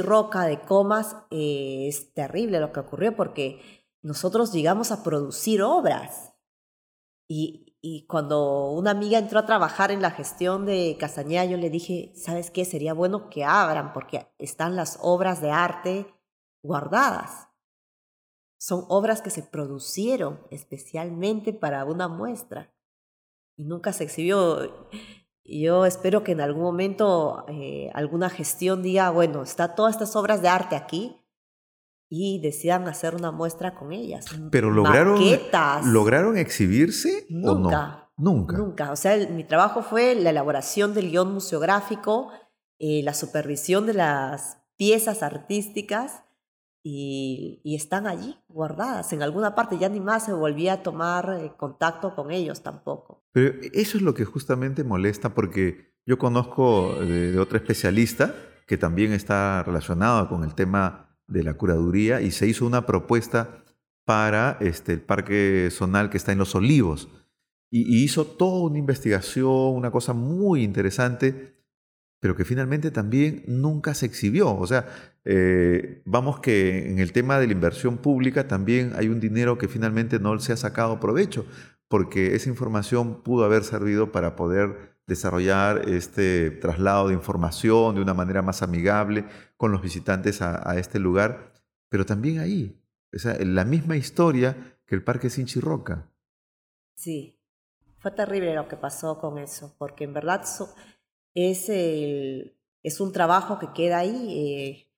[0.00, 3.60] Roca de Comas, eh, es terrible lo que ocurrió porque
[4.02, 6.34] nosotros llegamos a producir obras.
[7.26, 7.64] Y,
[8.06, 12.52] cuando una amiga entró a trabajar en la gestión de Castañeda, yo le dije, ¿sabes
[12.52, 12.64] qué?
[12.64, 16.06] Sería bueno que abran porque están las obras de arte
[16.62, 17.48] guardadas.
[18.58, 22.74] Son obras que se producieron especialmente para una muestra
[23.56, 24.88] y nunca se exhibió.
[25.44, 30.42] Yo espero que en algún momento eh, alguna gestión diga, bueno, está todas estas obras
[30.42, 31.24] de arte aquí
[32.10, 34.26] y decidan hacer una muestra con ellas.
[34.50, 35.20] Pero lograron,
[35.84, 38.32] ¿lograron exhibirse nunca, o no?
[38.32, 38.56] Nunca.
[38.56, 38.92] Nunca.
[38.92, 42.30] O sea, mi trabajo fue la elaboración del guion museográfico,
[42.78, 46.24] eh, la supervisión de las piezas artísticas
[46.82, 49.78] y, están allí guardadas en alguna parte.
[49.78, 53.24] Ya ni más se volvía a tomar eh, contacto con ellos tampoco.
[53.32, 58.34] Pero eso es lo que justamente molesta porque yo conozco de, otra especialista
[58.66, 63.64] que también está relacionada con el tema de la curaduría y se hizo una propuesta
[64.04, 67.08] para este, el Parque Zonal que está en Los Olivos.
[67.70, 71.57] y, hizo toda una investigación, una cosa muy interesante
[72.20, 74.54] pero que finalmente también nunca se exhibió.
[74.54, 74.86] O sea,
[75.24, 79.68] eh, vamos que en el tema de la inversión pública también hay un dinero que
[79.68, 81.46] finalmente no se ha sacado provecho,
[81.88, 88.14] porque esa información pudo haber servido para poder desarrollar este traslado de información de una
[88.14, 89.24] manera más amigable
[89.56, 91.52] con los visitantes a, este lugar,
[91.88, 92.78] pero también ahí,
[93.14, 96.10] o sea, la misma historia que el Parque Sinchirroca.
[96.94, 97.40] Sí,
[97.98, 100.44] fue terrible lo que pasó con eso, porque en verdad
[101.38, 104.92] es, el, es un trabajo que queda ahí, eh,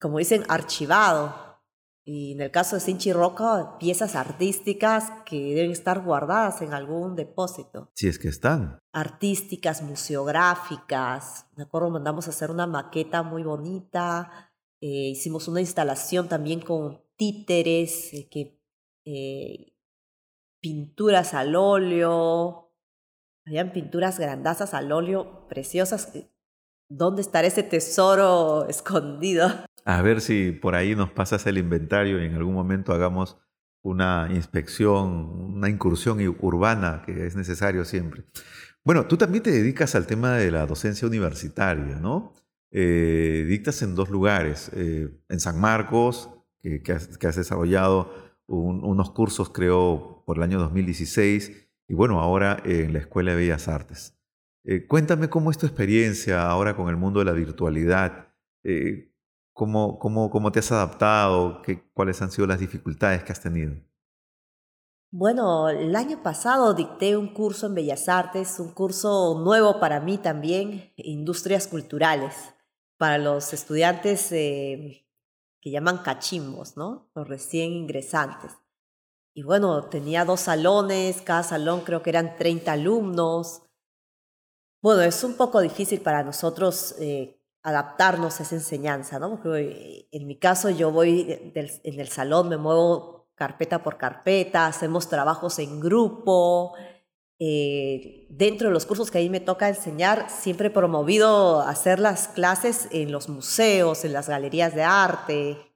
[0.00, 1.42] como dicen, archivado.
[2.06, 7.16] Y en el caso de Sinchi Roca, piezas artísticas que deben estar guardadas en algún
[7.16, 7.90] depósito.
[7.94, 8.78] Si es que están.
[8.92, 11.46] Artísticas, museográficas.
[11.56, 14.52] Me acuerdo, mandamos a hacer una maqueta muy bonita.
[14.82, 18.60] Eh, hicimos una instalación también con títeres, eh, que,
[20.60, 22.63] pinturas al óleo,
[23.46, 26.12] habían pinturas grandazas al óleo, preciosas.
[26.88, 29.50] ¿Dónde estará ese tesoro escondido?
[29.84, 33.36] A ver si por ahí nos pasas el inventario y en algún momento hagamos
[33.82, 38.24] una inspección, una incursión urbana que es necesario siempre.
[38.82, 42.32] Bueno, tú también te dedicas al tema de la docencia universitaria, ¿no?
[42.70, 46.30] Eh, dictas en dos lugares, eh, en San Marcos,
[46.62, 48.10] que, has, desarrollado
[48.46, 53.68] unos cursos, creo, por el año 2016, y bueno, ahora en la Escuela de Bellas
[53.68, 54.16] Artes.
[54.64, 58.28] Eh, cuéntame cómo es tu experiencia ahora con el mundo de la virtualidad.
[58.62, 59.12] Eh,
[59.52, 61.60] cómo, cómo, te has adaptado?
[61.62, 63.74] Qué, ¿Cuáles han sido las dificultades que has tenido?
[65.10, 70.18] Bueno, el año pasado dicté un curso en Bellas Artes, un curso nuevo para mí
[70.18, 72.34] también, Industrias Culturales,
[72.96, 75.06] para los estudiantes eh,
[75.60, 77.10] que llaman cachimbos, ¿no?
[77.14, 78.50] Los recién ingresantes.
[79.34, 83.62] Y bueno, tenía dos salones, cada salón creo que eran 30 alumnos.
[84.80, 89.30] Bueno, es un poco difícil para nosotros eh, adaptarnos a esa enseñanza, ¿no?
[89.30, 94.66] Porque eh, en mi caso yo voy en el salón, me muevo carpeta por carpeta,
[94.66, 96.74] hacemos trabajos en grupo.
[97.40, 101.98] Eh, dentro de los cursos que a mí me toca enseñar, siempre he promovido hacer
[101.98, 105.73] las clases en los museos, en las galerías de arte,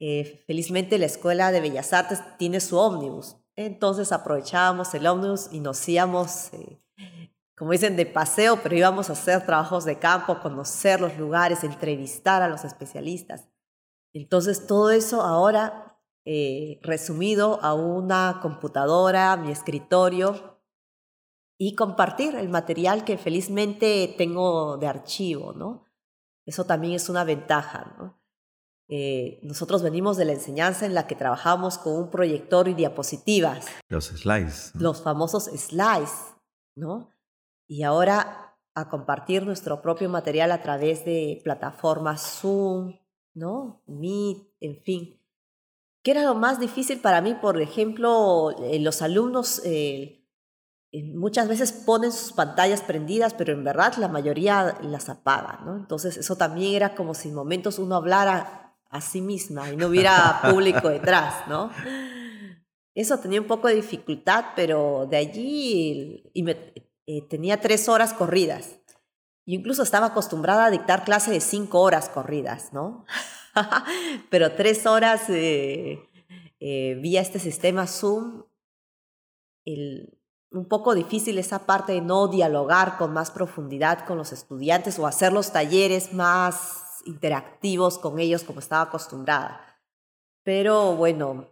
[0.00, 3.36] eh, felizmente la Escuela de Bellas Artes tiene su ómnibus.
[3.56, 6.80] Entonces aprovechábamos el ómnibus y nos íbamos, eh,
[7.56, 12.42] como dicen, de paseo, pero íbamos a hacer trabajos de campo, conocer los lugares, entrevistar
[12.42, 13.48] a los especialistas.
[14.12, 15.88] Entonces todo eso ahora
[16.24, 20.60] eh, resumido a una computadora, mi escritorio
[21.58, 25.86] y compartir el material que felizmente tengo de archivo, ¿no?
[26.46, 28.20] Eso también es una ventaja, ¿no?
[28.88, 33.66] Eh, nosotros venimos de la enseñanza en la que trabajamos con un proyector y diapositivas.
[33.88, 34.72] Los slides.
[34.74, 36.34] Los famosos slides,
[36.74, 37.10] ¿no?
[37.66, 42.98] Y ahora a compartir nuestro propio material a través de plataformas Zoom,
[43.34, 43.82] ¿no?
[43.86, 45.20] Meet, en fin.
[46.02, 47.34] ¿Qué era lo más difícil para mí?
[47.34, 50.24] Por ejemplo, eh, los alumnos eh,
[51.14, 55.76] muchas veces ponen sus pantallas prendidas, pero en verdad la mayoría las apaga, ¿no?
[55.76, 59.88] Entonces eso también era como si en momentos uno hablara a sí misma y no
[59.88, 61.70] hubiera público detrás, ¿no?
[62.94, 68.80] Eso tenía un poco de dificultad, pero de allí eh, tenía tres horas corridas.
[69.46, 73.04] incluso estaba acostumbrada a dictar clase de cinco horas corridas, ¿no?
[74.30, 76.00] pero tres horas eh,
[76.60, 78.44] eh, vía este sistema Zoom,
[80.50, 85.06] un poco difícil esa parte de no dialogar con más profundidad con los estudiantes o
[85.06, 89.60] hacer los talleres más interactivos con ellos como estaba acostumbrada.
[90.44, 91.48] Pero bueno,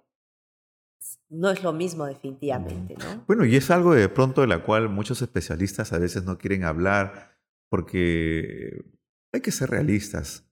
[1.29, 3.25] no es lo mismo definitivamente, ¿no?
[3.27, 6.65] Bueno, y es algo de pronto de la cual muchos especialistas a veces no quieren
[6.65, 7.37] hablar
[7.69, 8.85] porque
[9.33, 10.49] hay que ser realistas.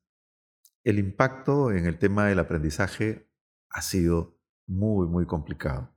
[0.83, 3.31] El impacto en el tema del aprendizaje
[3.71, 5.97] ha sido muy, muy complicado.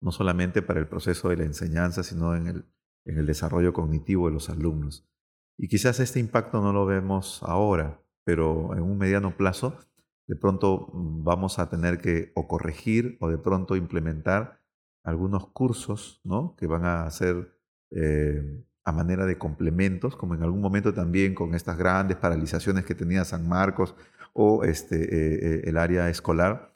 [0.00, 2.64] No solamente para el proceso de la enseñanza, sino en el,
[3.04, 5.08] en el desarrollo cognitivo de los alumnos.
[5.56, 9.78] Y quizás este impacto no lo vemos ahora, pero en un mediano plazo
[10.26, 14.60] de pronto mm, vamos a tener que o corregir o de pronto implementar
[15.02, 16.54] algunos cursos ¿no?
[16.58, 17.56] que van a ser
[17.90, 22.94] eh, a manera de complementos, como en algún momento también con estas grandes paralizaciones que
[22.94, 23.94] tenía San Marcos
[24.34, 26.70] o este, eh, eh, el área escolar,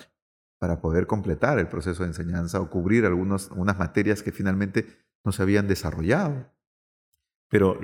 [0.59, 4.86] para poder completar el proceso de enseñanza o cubrir algunas materias que finalmente
[5.22, 6.46] no se habían desarrollado.
[7.53, 7.78] Pero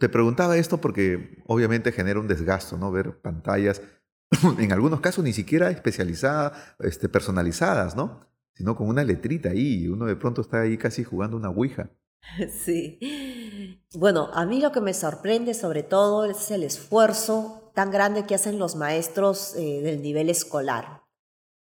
[0.00, 2.90] te preguntaba esto porque obviamente genera un desgasto, ¿no?
[2.90, 3.82] Ver pantallas
[4.58, 8.26] en algunos casos ni siquiera especializadas, este, personalizadas, ¿no?
[8.54, 11.90] Sino con una letrita ahí, y uno de pronto está ahí casi jugando una ouija.
[12.50, 13.78] Sí.
[13.92, 18.34] Bueno, a mí lo que me sorprende sobre todo es el esfuerzo tan grande que
[18.34, 21.02] hacen los maestros eh, del nivel escolar.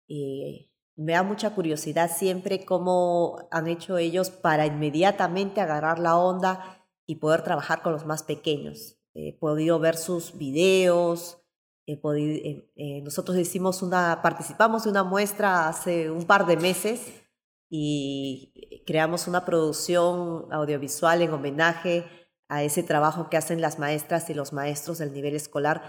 [0.10, 6.79] Me da mucha curiosidad siempre cómo han hecho ellos para inmediatamente agarrar la onda
[7.10, 9.00] y poder trabajar con los más pequeños.
[9.16, 11.42] He podido ver sus videos,
[11.88, 17.12] eh, eh, nosotros hicimos una, participamos de una muestra hace un par de meses
[17.68, 22.06] y creamos una producción audiovisual en homenaje
[22.48, 25.82] a ese trabajo que hacen las maestras y los maestros del nivel escolar,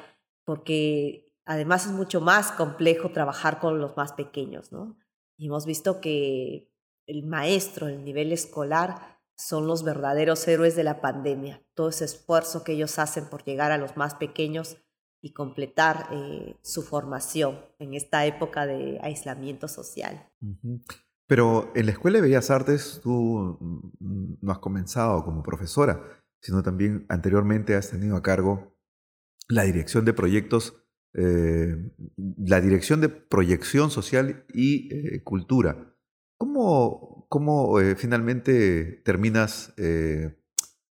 [0.46, 4.96] porque además es mucho más complejo trabajar con los más pequeños, ¿no?
[5.36, 6.72] Y hemos visto que
[7.06, 11.62] el maestro del nivel escolar son los verdaderos héroes de la pandemia.
[11.74, 14.76] Todo ese esfuerzo que ellos hacen por llegar a los más pequeños
[15.22, 20.28] y completar eh, su formación en esta época de aislamiento social.
[21.26, 26.02] Pero en la Escuela de Bellas Artes tú mm, no has comenzado como profesora,
[26.40, 28.76] sino también anteriormente has tenido a cargo
[29.48, 30.74] la dirección de proyectos,
[31.14, 31.76] eh,
[32.36, 35.96] la dirección de proyección social y eh, cultura.
[36.38, 39.72] ¿Cómo, cómo finalmente terminas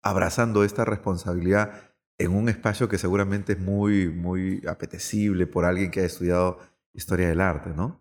[0.03, 1.87] abrazando esta responsabilidad
[2.19, 6.59] en un espacio que seguramente es muy, muy apetecible por alguien que ha estudiado
[6.93, 8.01] historia del arte, ¿no?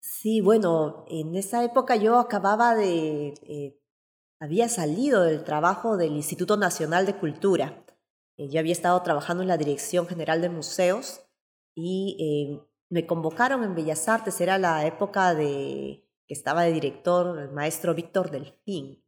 [0.00, 3.80] Sí, bueno, en esa época yo acababa de, eh,
[4.40, 7.84] había salido del trabajo del Instituto Nacional de Cultura.
[8.36, 11.20] Eh, yo había estado trabajando en la Dirección General de Museos
[11.74, 17.38] y eh, me convocaron en Bellas Artes, era la época de que estaba de director
[17.38, 19.02] el maestro Víctor Delfín.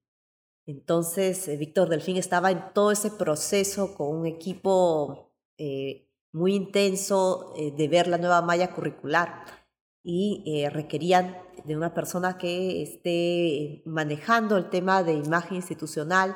[0.66, 7.52] Entonces, eh, Víctor Delfín estaba en todo ese proceso con un equipo eh, muy intenso
[7.56, 9.44] eh, de ver la nueva malla curricular
[10.02, 16.34] y requerían de una persona que esté manejando el tema de imagen institucional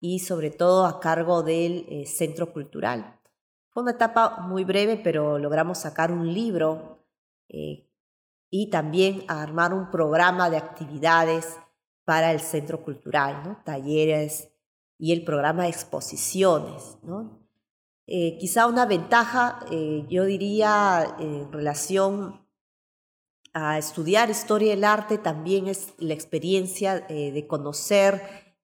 [0.00, 3.20] y sobre todo a cargo del centro cultural.
[3.68, 7.06] Fue una etapa muy breve, pero logramos sacar un libro
[8.56, 11.56] y también armar un programa de actividades
[12.04, 13.60] para el centro cultural, ¿no?
[13.64, 14.48] talleres
[14.96, 16.96] y el programa de exposiciones.
[17.02, 17.44] ¿no?
[18.06, 22.46] Eh, quizá una ventaja, eh, yo diría, en relación
[23.54, 28.54] a estudiar historia del arte, también es la experiencia eh, de conocer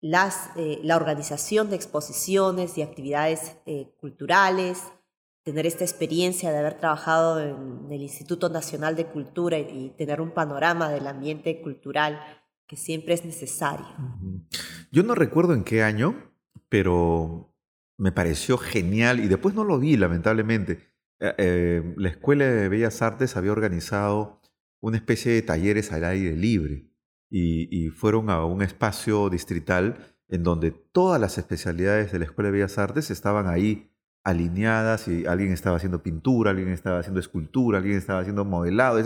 [0.00, 3.56] las, la organización de exposiciones y actividades
[4.00, 4.82] culturales,
[5.48, 10.32] tener esta experiencia de haber trabajado en el Instituto Nacional de Cultura y tener un
[10.32, 12.20] panorama del ambiente cultural
[12.66, 13.86] que siempre es necesario.
[14.92, 16.34] Yo no recuerdo en qué año,
[16.68, 17.56] pero
[17.96, 20.80] me pareció genial y después no lo vi, lamentablemente.
[21.18, 24.42] Eh, eh, la Escuela de Bellas Artes había organizado
[24.80, 26.90] una especie de talleres al aire libre
[27.30, 32.58] y, fueron a un espacio distrital en donde todas las especialidades de la Escuela de
[32.58, 33.90] Bellas Artes estaban ahí
[34.28, 39.00] alineadas y alguien estaba haciendo pintura, alguien estaba haciendo escultura, alguien estaba haciendo modelado.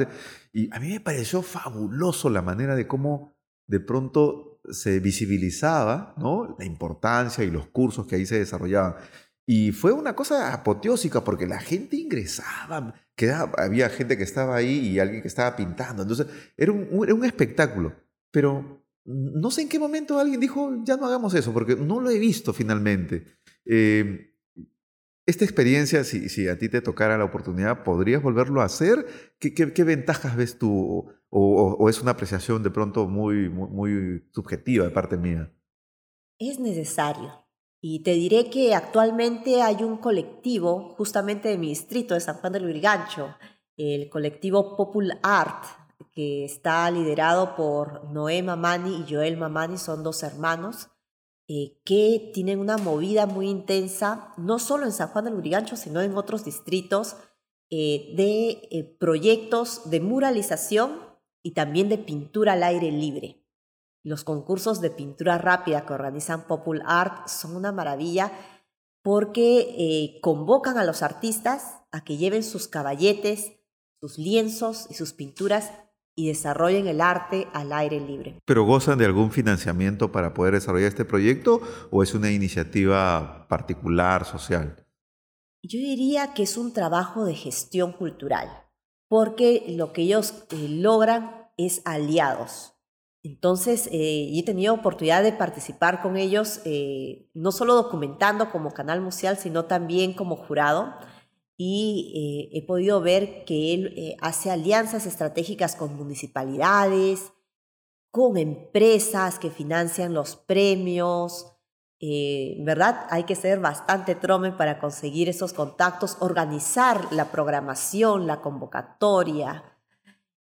[0.53, 3.35] Y a mí me pareció fabuloso la manera de cómo
[3.66, 6.57] de pronto se visibilizaba ¿no?
[6.59, 8.97] la importancia y los cursos que ahí se desarrollaban.
[9.47, 14.89] Y fue una cosa apoteósica porque la gente ingresaba, quedaba, había gente que estaba ahí
[14.89, 16.03] y alguien que estaba pintando.
[16.03, 17.95] Entonces, era un, era un espectáculo.
[18.31, 22.11] Pero no sé en qué momento alguien dijo, ya no hagamos eso, porque no lo
[22.11, 23.25] he visto finalmente.
[23.64, 24.32] Eh,
[25.25, 29.07] esta experiencia, si, a ti te tocara la oportunidad, ¿podrías volverlo a hacer?
[29.39, 31.12] ¿Qué, ventajas ves tú?
[31.31, 35.53] O, es una apreciación de pronto muy, muy, muy subjetiva de parte mía?
[36.39, 37.47] Es necesario.
[37.81, 42.53] Y te diré que actualmente hay un colectivo, justamente de mi distrito de San Juan
[42.53, 43.37] del Lurigancho,
[43.77, 45.64] el colectivo Popul Art,
[46.12, 50.91] que está liderado por Noé Mamani y Joel Mamani, son dos hermanos,
[51.55, 56.00] eh, que tienen una movida muy intensa, no solo en San Juan del Lurigancho, sino
[56.00, 57.16] en otros distritos,
[57.68, 60.98] eh, de eh, proyectos de muralización
[61.42, 63.44] y también de pintura al aire libre.
[64.03, 68.32] Los concursos de pintura rápida que organizan Popul Art son una maravilla
[69.03, 73.53] porque convocan a los artistas a que lleven sus caballetes,
[74.00, 75.70] sus lienzos y sus pinturas
[76.15, 78.39] y desarrollen el arte al aire libre.
[78.45, 81.61] ¿Pero gozan de algún financiamiento para poder desarrollar este proyecto
[81.91, 84.87] o es una iniciativa particular, social?
[85.63, 88.49] Yo diría que es un trabajo de gestión cultural,
[89.09, 92.75] porque lo que ellos eh, logran es aliados.
[93.25, 99.01] Entonces, eh, he tenido oportunidad de participar con ellos, eh, no solo documentando como canal
[99.01, 100.93] museal, sino también como jurado
[101.65, 107.33] y eh, he podido ver que él eh, hace alianzas estratégicas con municipalidades,
[108.11, 111.53] con empresas que financian los premios.
[112.01, 113.07] Eh, ¿Verdad?
[113.11, 119.63] Hay que ser bastante trome para conseguir esos contactos, organizar la programación, la convocatoria.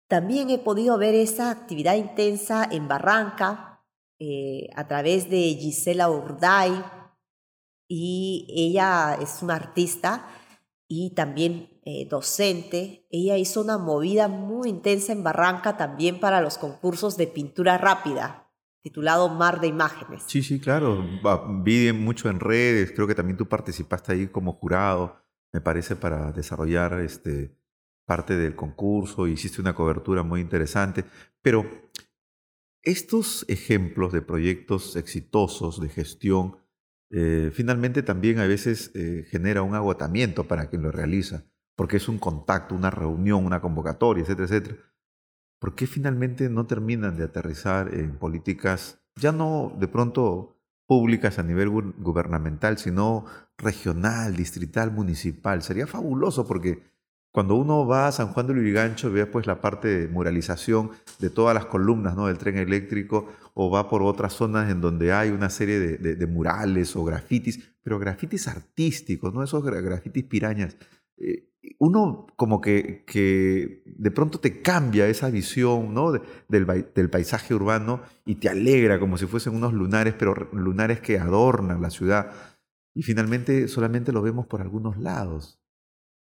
[0.08, 3.84] También he podido ver esa actividad intensa en Barranca
[4.76, 6.72] a través de Gisela Urday
[7.88, 10.24] y ella es una artista
[10.94, 13.06] y también eh, docente.
[13.10, 18.52] Ella hizo una movida muy intensa en Barranca también para los concursos de pintura rápida,
[18.82, 20.24] titulado Mar de Imágenes.
[20.26, 21.02] Sí, sí, claro.
[21.64, 25.16] Vi mucho en redes, creo que también tú participaste ahí como jurado,
[25.50, 27.56] me parece, para desarrollar este,
[28.04, 31.06] parte del concurso, hiciste una cobertura muy interesante.
[31.40, 31.64] Pero
[32.82, 36.58] estos ejemplos de proyectos exitosos de gestión,
[37.14, 41.44] eh, finalmente también a veces eh, genera un agotamiento para quien lo realiza,
[41.76, 44.76] porque es un contacto, una reunión, una convocatoria, etcétera, etcétera.
[45.60, 50.56] ¿Por qué finalmente no terminan de aterrizar en políticas, ya no de pronto
[50.86, 53.26] públicas a nivel gubernamental, sino
[53.58, 55.62] regional, distrital, municipal?
[55.62, 56.82] Sería fabuloso porque
[57.32, 61.30] cuando uno va a San Juan de Lurigancho, ve pues la parte de muralización de
[61.30, 62.26] todas las columnas ¿no?
[62.26, 66.94] del tren eléctrico, o va por otras zonas en donde hay una serie de, murales
[66.94, 70.76] o grafitis, pero grafitis artísticos, no esos grafitis pirañas.
[71.16, 76.12] Eh, uno como que, que, de pronto te cambia esa visión ¿no?
[76.12, 76.22] del,
[76.94, 81.80] del, paisaje urbano y te alegra como si fuesen unos lunares, pero lunares que adornan
[81.80, 82.32] la ciudad.
[82.94, 85.61] Y finalmente solamente lo vemos por algunos lados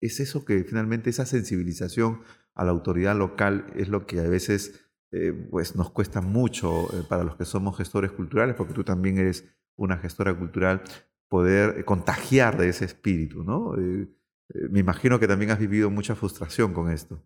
[0.00, 2.22] es eso que finalmente esa sensibilización
[2.54, 7.02] a la autoridad local es lo que a veces eh, pues nos cuesta mucho eh,
[7.08, 9.44] para los que somos gestores culturales, porque tú también eres
[9.76, 10.82] una gestora cultural,
[11.28, 13.74] poder contagiar de ese espíritu, ¿no?
[13.76, 14.08] Eh,
[14.70, 17.22] me imagino que también has vivido mucha frustración con esto.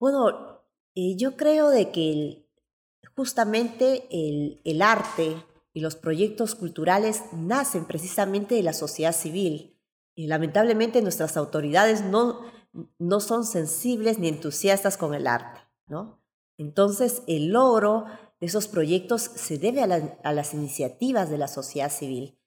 [0.00, 0.62] Bueno,
[0.94, 2.46] yo creo de que
[3.14, 5.36] justamente el, el arte
[5.74, 9.77] y los proyectos culturales nacen precisamente de la sociedad civil
[10.26, 12.40] lamentablemente nuestras autoridades no,
[12.98, 16.18] no son sensibles ni entusiastas con el arte, ¿no?
[16.58, 18.06] Entonces, el logro
[18.40, 22.38] de esos proyectos se debe a, las iniciativas de la sociedad civil.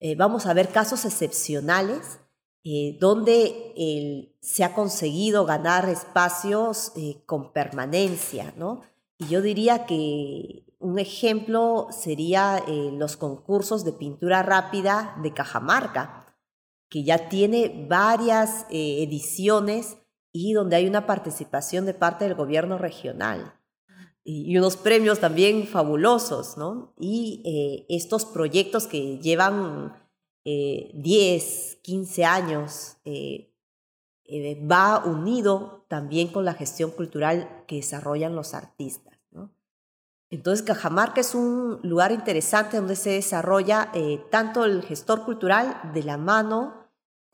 [0.00, 2.20] Eh, vamos a ver casos excepcionales
[2.62, 8.82] eh, donde se ha conseguido ganar espacios eh, con permanencia, ¿no?
[9.18, 16.23] Y yo diría que un ejemplo sería los concursos de pintura rápida de Cajamarca,
[16.94, 19.96] que ya tiene varias eh, ediciones
[20.30, 23.60] y donde hay una participación de parte del gobierno regional
[24.22, 26.94] y, unos premios también fabulosos, ¿no?
[26.96, 29.92] Y eh, estos proyectos que llevan
[30.44, 32.96] 10, eh, 15 años,
[34.70, 39.18] va unido también con la gestión cultural que desarrollan los artistas.
[39.32, 39.50] ¿no?
[40.30, 43.90] Entonces, Cajamarca es un lugar interesante donde se desarrolla
[44.30, 46.83] tanto el gestor cultural de la mano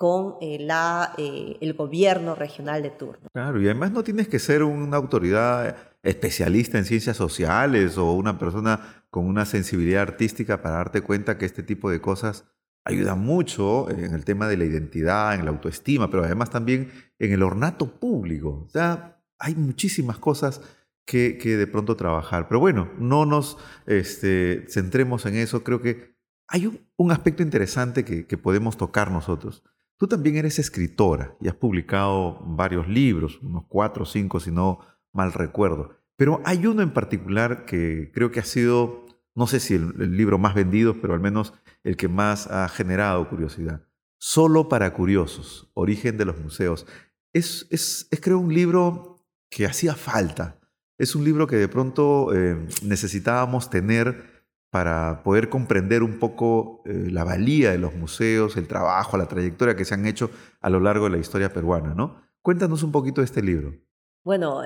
[0.00, 3.28] con eh, la, eh, el gobierno regional de turno.
[3.34, 8.38] Claro, y además no tienes que ser una autoridad especialista en ciencias sociales o una
[8.38, 12.46] persona con una sensibilidad artística para darte cuenta que este tipo de cosas
[12.82, 17.32] ayuda mucho en el tema de la identidad, en la autoestima, pero además también en
[17.34, 18.64] el ornato público.
[18.66, 20.62] O sea, hay muchísimas cosas
[21.04, 22.48] que, de pronto trabajar.
[22.48, 25.62] Pero bueno, no nos este, centremos en eso.
[25.62, 26.16] Creo que
[26.48, 29.62] hay un, aspecto interesante que, que, podemos tocar nosotros.
[30.00, 34.78] Tú también eres escritora y has publicado varios libros, unos cuatro o cinco si no
[35.12, 35.94] mal recuerdo.
[36.16, 40.38] Pero hay uno en particular que creo que ha sido, no sé si el, libro
[40.38, 41.52] más vendido, pero al menos
[41.84, 43.82] el que más ha generado curiosidad.
[44.16, 46.86] Solo para curiosos, Origen de los Museos.
[47.34, 50.58] Es, es, creo un libro que hacía falta.
[50.96, 54.29] Es un libro que de pronto eh, necesitábamos tener
[54.70, 59.74] para poder comprender un poco eh, la valía de los museos, el trabajo, la trayectoria
[59.74, 62.22] que se han hecho a lo largo de la historia peruana, ¿no?
[62.40, 63.74] Cuéntanos un poquito de este libro.
[64.22, 64.62] Bueno,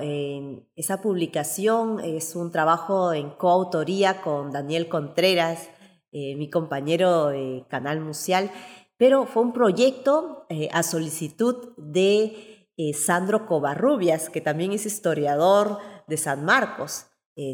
[0.76, 5.70] esa publicación es un trabajo en coautoría con Daniel Contreras,
[6.10, 8.50] eh, mi compañero de Canal Museal,
[8.96, 15.78] pero fue un proyecto eh, a solicitud de Sandro Covarrubias, que también es historiador
[16.08, 17.06] de San Marcos.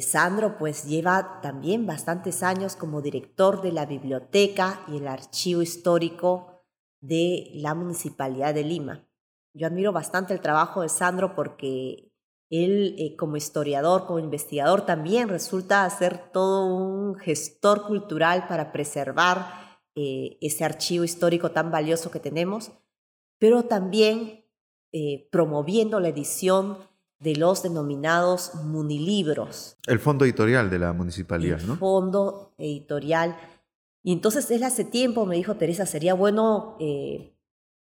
[0.03, 6.51] Sandro pues lleva también bastantes años como director de la biblioteca y el archivo histórico
[7.01, 9.09] de la Municipalidad de Lima.
[9.55, 12.13] Yo admiro bastante el trabajo de Sandro porque
[12.51, 19.79] él eh, como historiador, como investigador también resulta ser todo un gestor cultural para preservar
[19.95, 22.73] eh, ese archivo histórico tan valioso que tenemos,
[23.39, 24.45] pero también
[24.93, 26.79] eh, promoviendo la edición
[27.21, 29.77] de los denominados munilibros.
[29.87, 31.75] El fondo editorial de la municipalidad, ¿no?
[31.75, 33.37] El fondo editorial.
[34.03, 36.77] Y entonces él hace tiempo me dijo, Teresa, sería bueno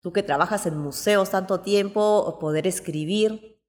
[0.07, 3.61] tú que trabajas en museos tanto tiempo, poder escribir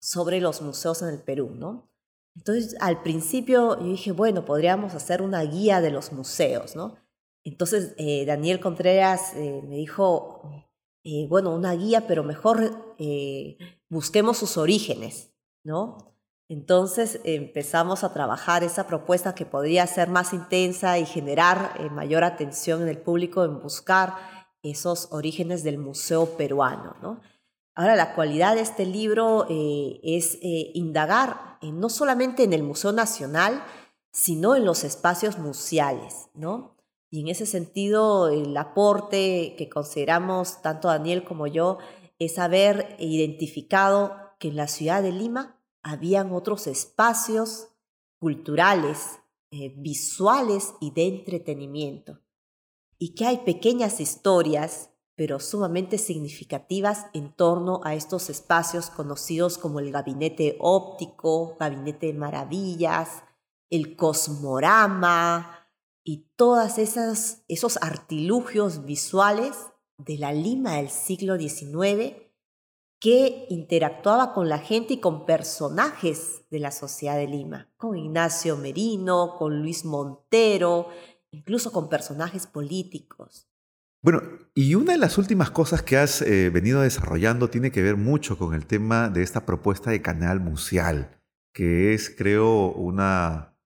[0.00, 1.88] sobre los museos en el Perú, ¿no?
[2.34, 6.96] Entonces, al principio yo dije, bueno, podríamos hacer una guía de los museos, ¿no?
[7.44, 10.42] Entonces, eh, Daniel Contreras eh, me dijo,
[11.04, 12.94] eh, bueno, una guía, pero mejor
[13.92, 15.34] busquemos sus orígenes,
[15.64, 15.98] ¿no?
[16.48, 22.82] Entonces empezamos a trabajar esa propuesta que podría ser más intensa y generar mayor atención
[22.82, 24.14] en el público en buscar
[24.62, 26.96] esos orígenes del museo peruano.
[27.02, 27.20] ¿no?
[27.74, 32.92] Ahora, la cualidad de este libro eh, es eh, indagar no solamente en el Museo
[32.92, 33.62] Nacional,
[34.10, 36.28] sino en los espacios museales.
[36.34, 36.76] ¿no?
[37.10, 41.78] Y en ese sentido, el aporte que consideramos tanto Daniel como yo
[42.24, 47.68] es haber identificado que en la ciudad de Lima habían otros espacios
[48.18, 49.18] culturales,
[49.50, 52.20] eh, visuales y de entretenimiento
[52.98, 59.80] y que hay pequeñas historias, pero sumamente significativas en torno a estos espacios conocidos como
[59.80, 63.24] el gabinete óptico, gabinete de maravillas,
[63.70, 65.68] el cosmorama
[66.04, 69.56] y todos esos artilugios visuales
[70.04, 72.16] de la Lima del siglo XIX
[73.02, 78.56] que interactuaba con la gente y con personajes de la sociedad de Lima, con Ignacio
[78.56, 80.88] Merino, con Luis Montero,
[81.32, 83.48] incluso con personajes políticos.
[84.02, 84.22] Bueno,
[84.54, 88.38] y una de las últimas cosas que has eh, venido desarrollando tiene que ver mucho
[88.38, 91.20] con el tema de esta propuesta de canal museal,
[91.52, 93.56] que es, creo, una,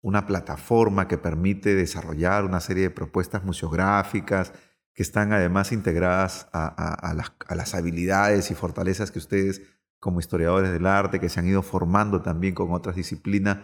[0.00, 4.52] una plataforma que permite desarrollar una serie de propuestas museográficas
[4.94, 7.14] que están además integradas a,
[7.54, 9.62] las, habilidades y fortalezas que ustedes
[9.98, 13.58] como historiadores del arte, que se han ido formando también con otras disciplinas,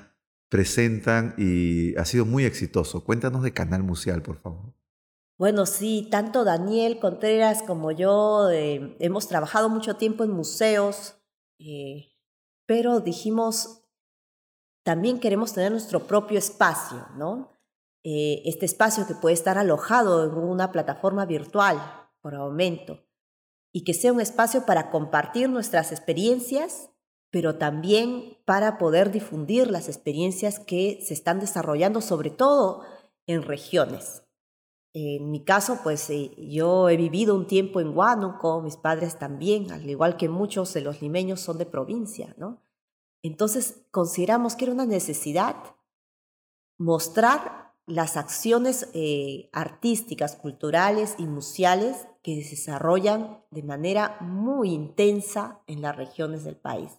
[0.49, 3.05] presentan y ha sido muy exitoso.
[3.05, 4.75] Cuéntanos de Canal Museal, por favor.
[5.39, 11.17] Bueno, sí, tanto Daniel Contreras como yo eh, hemos trabajado mucho tiempo en museos,
[11.59, 12.09] eh,
[12.67, 13.83] pero dijimos,
[14.83, 17.56] también queremos tener nuestro propio espacio, ¿no?
[18.09, 21.77] Eh, este espacio que puede estar alojado en una plataforma virtual
[22.21, 23.01] por aumento
[23.73, 26.91] y que sea un espacio para compartir nuestras experiencias
[27.31, 32.83] pero también para poder difundir las experiencias que se están desarrollando, sobre todo
[33.27, 34.23] en regiones.
[34.95, 39.71] En mi caso, pues eh, yo he vivido un tiempo en Huánuco, mis padres también,
[39.71, 42.63] al igual que muchos de los limeños son de provincia, ¿no?
[43.23, 45.57] Entonces consideramos que era una necesidad
[46.79, 55.61] mostrar las acciones eh, artísticas, culturales y museales que se desarrollan de manera muy intensa
[55.69, 56.99] en las regiones del país.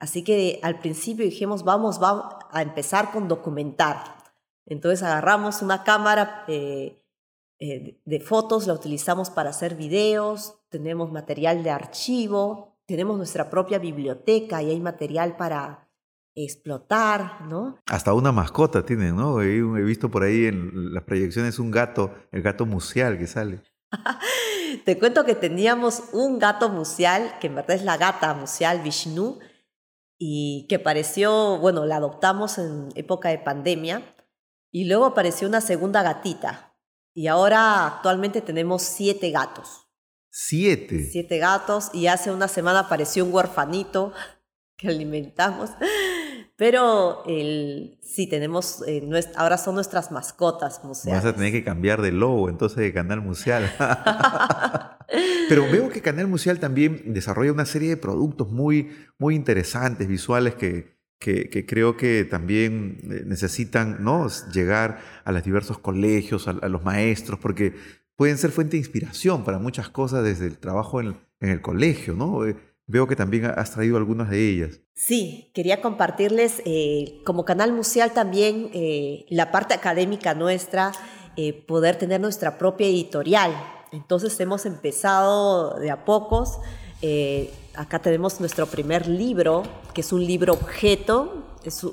[0.00, 4.16] Así que al principio dijimos, vamos, a empezar con documentar.
[4.66, 7.04] Entonces agarramos una cámara eh,
[7.60, 13.78] eh, de fotos, la utilizamos para hacer videos, tenemos material de archivo, tenemos nuestra propia
[13.78, 15.89] biblioteca y hay material para
[16.34, 17.78] explotar, ¿no?
[17.86, 19.42] Hasta una mascota tienen, ¿no?
[19.42, 23.62] He, visto por ahí en las proyecciones un gato, el gato museal que sale.
[24.84, 29.38] Te cuento que teníamos un gato museal, que en verdad es la gata museal Vishnu,
[30.18, 34.02] y que apareció, bueno, la adoptamos en época de pandemia,
[34.70, 36.76] y luego apareció una segunda gatita,
[37.14, 39.88] y ahora actualmente tenemos siete gatos.
[40.30, 41.08] Siete.
[41.10, 44.12] Siete gatos, y hace una semana apareció un huerfanito
[44.76, 45.70] que alimentamos.
[46.60, 49.02] Pero el, sí, tenemos, eh,
[49.36, 51.24] ahora son nuestras mascotas museales.
[51.24, 53.72] Vas a tener que cambiar de logo entonces de Canal Museal.
[55.48, 60.54] Pero veo que Canal Museal también desarrolla una serie de productos muy, muy interesantes, visuales,
[60.54, 64.28] que, que, creo que también eh, necesitan ¿no?
[64.52, 67.74] llegar a los diversos colegios, a, los maestros, porque
[68.16, 72.12] pueden ser fuente de inspiración para muchas cosas desde el trabajo en, en el colegio,
[72.12, 72.44] ¿no?
[72.90, 74.80] Eh, Veo que también has traído algunas de ellas.
[74.94, 80.92] Sí, quería compartirles eh, como canal museal también eh, la parte académica nuestra,
[81.36, 83.52] eh, poder tener nuestra propia editorial.
[83.92, 86.58] Entonces hemos empezado de a pocos.
[87.74, 89.62] acá tenemos nuestro primer libro,
[89.94, 91.84] que es un libro objeto, es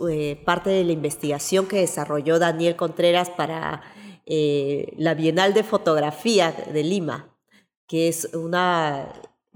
[0.45, 3.81] parte de la investigación que desarrolló Daniel Contreras para
[4.25, 7.29] la Bienal de Fotografía de Lima,
[7.87, 9.13] que es una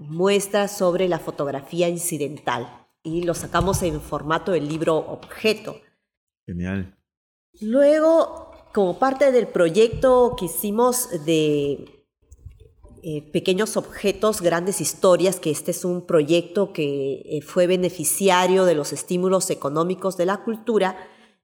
[0.08, 5.76] muestra sobre la fotografía incidental y lo sacamos en formato de libro objeto.
[6.46, 6.96] Genial.
[7.60, 12.02] Luego, como parte del proyecto que hicimos de
[13.02, 18.74] eh, pequeños objetos, grandes historias, que este es un proyecto que eh, fue beneficiario de
[18.74, 20.96] los estímulos económicos de la cultura,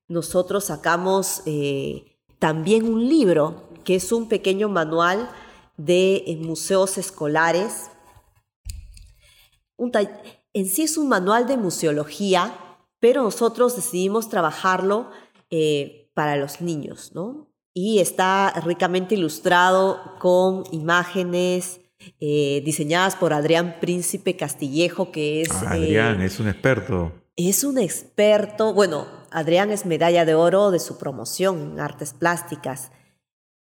[0.07, 5.31] nosotros sacamos eh, también un libro que es un pequeño manual
[5.77, 7.91] de museos escolares
[10.53, 12.53] en sí es un manual de museología,
[13.01, 15.11] pero nosotros decidimos trabajarlo
[15.51, 17.49] eh, para los niños, ¿no?
[17.72, 21.81] Y está ricamente ilustrado con imágenes
[22.20, 25.51] eh, diseñadas por Adrián Príncipe Castillejo, que es...
[25.53, 27.12] Ah, Adrián, eh, es un experto.
[27.37, 32.91] Es un experto, bueno, Adrián es medalla de oro de su promoción en artes plásticas,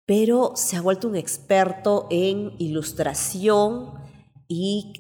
[0.08, 3.92] pero se ha vuelto un experto en ilustración
[4.48, 4.94] y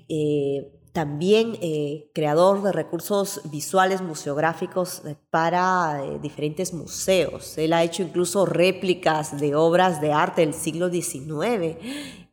[0.98, 7.56] también eh, creador de recursos visuales museográficos eh, para eh, diferentes museos.
[7.60, 11.78] Él ha hecho incluso réplicas de obras de arte del siglo XIX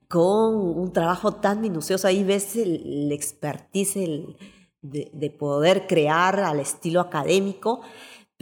[0.09, 2.09] con un trabajo tan minucioso.
[2.09, 3.97] Ahí ves el, expertise
[4.81, 7.83] de, de, poder crear al estilo académico,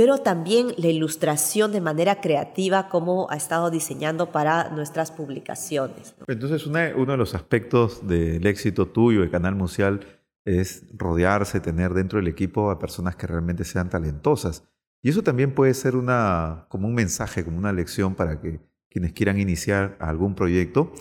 [0.02, 6.16] pero también la ilustración de manera creativa como ha estado diseñando para nuestras publicaciones.
[6.26, 10.00] Entonces, uno de los aspectos del éxito tuyo de Canal Museal
[10.44, 14.64] es rodearse, tener dentro del equipo a personas que realmente sean talentosas.
[15.02, 18.58] Y eso también puede ser una, como un mensaje, como una lección para que
[18.90, 20.92] quienes quieran iniciar algún proyecto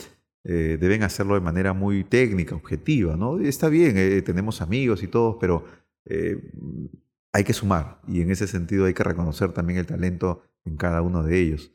[0.44, 3.16] eh, deben hacerlo de manera muy técnica, objetiva.
[3.16, 3.40] ¿no?
[3.40, 5.64] Está bien, eh, tenemos amigos y todos, pero
[6.04, 6.40] eh,
[7.32, 11.02] hay que sumar y en ese sentido hay que reconocer también el talento en cada
[11.02, 11.72] uno de ellos.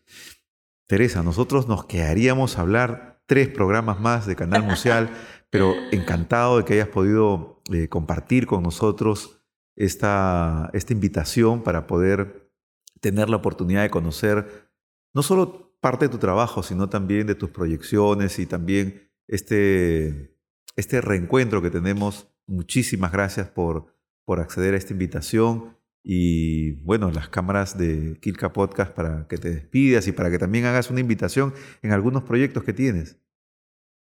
[0.87, 5.09] Teresa, nosotros nos quedaríamos a hablar tres programas más de Canal Museal,
[5.49, 9.41] pero encantado de que hayas podido eh, compartir con nosotros
[9.75, 12.51] esta, esta invitación para poder
[12.99, 14.71] tener la oportunidad de conocer
[15.13, 20.35] no solo parte de tu trabajo, sino también de tus proyecciones y también este,
[20.75, 22.27] este reencuentro que tenemos.
[22.45, 23.96] Muchísimas gracias por,
[24.27, 29.49] por acceder a esta invitación y bueno, las cámaras de Kilka Podcast para que te
[29.49, 33.17] despidas y para que también hagas una invitación en algunos proyectos que tienes.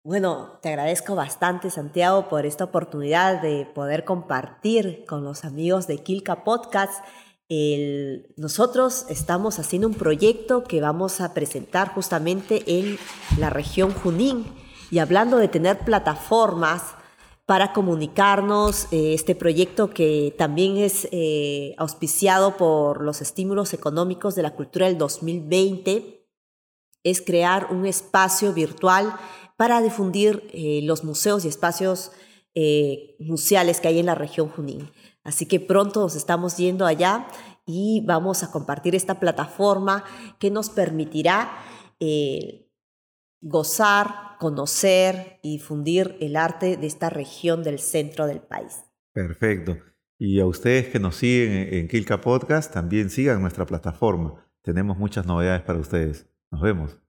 [0.05, 5.99] Bueno, te agradezco bastante, Santiago, por esta oportunidad de poder compartir con los amigos de
[5.99, 7.05] Kilka Podcast.
[8.37, 12.97] nosotros estamos haciendo un proyecto que vamos a presentar justamente en
[13.39, 14.45] la región Junín
[14.93, 16.95] y hablando de tener plataformas
[17.47, 24.43] para comunicarnos, eh, este proyecto que también es eh, auspiciado por los estímulos económicos de
[24.43, 26.29] la cultura del 2020,
[27.05, 29.13] es crear un espacio virtual
[29.57, 32.13] para difundir eh, los museos y espacios
[33.19, 34.91] museales que hay en la región Junín.
[35.25, 37.27] Así que pronto nos estamos yendo allá
[37.65, 40.05] y vamos a compartir esta plataforma
[40.39, 41.51] que nos permitirá
[43.43, 48.85] gozar, conocer y difundir el arte de esta región del centro del país.
[49.13, 49.77] Perfecto.
[50.19, 54.49] Y a ustedes que nos siguen en Kilka Podcast, también sigan nuestra plataforma.
[54.63, 56.29] Tenemos muchas novedades para ustedes.
[56.51, 57.03] Nos vemos.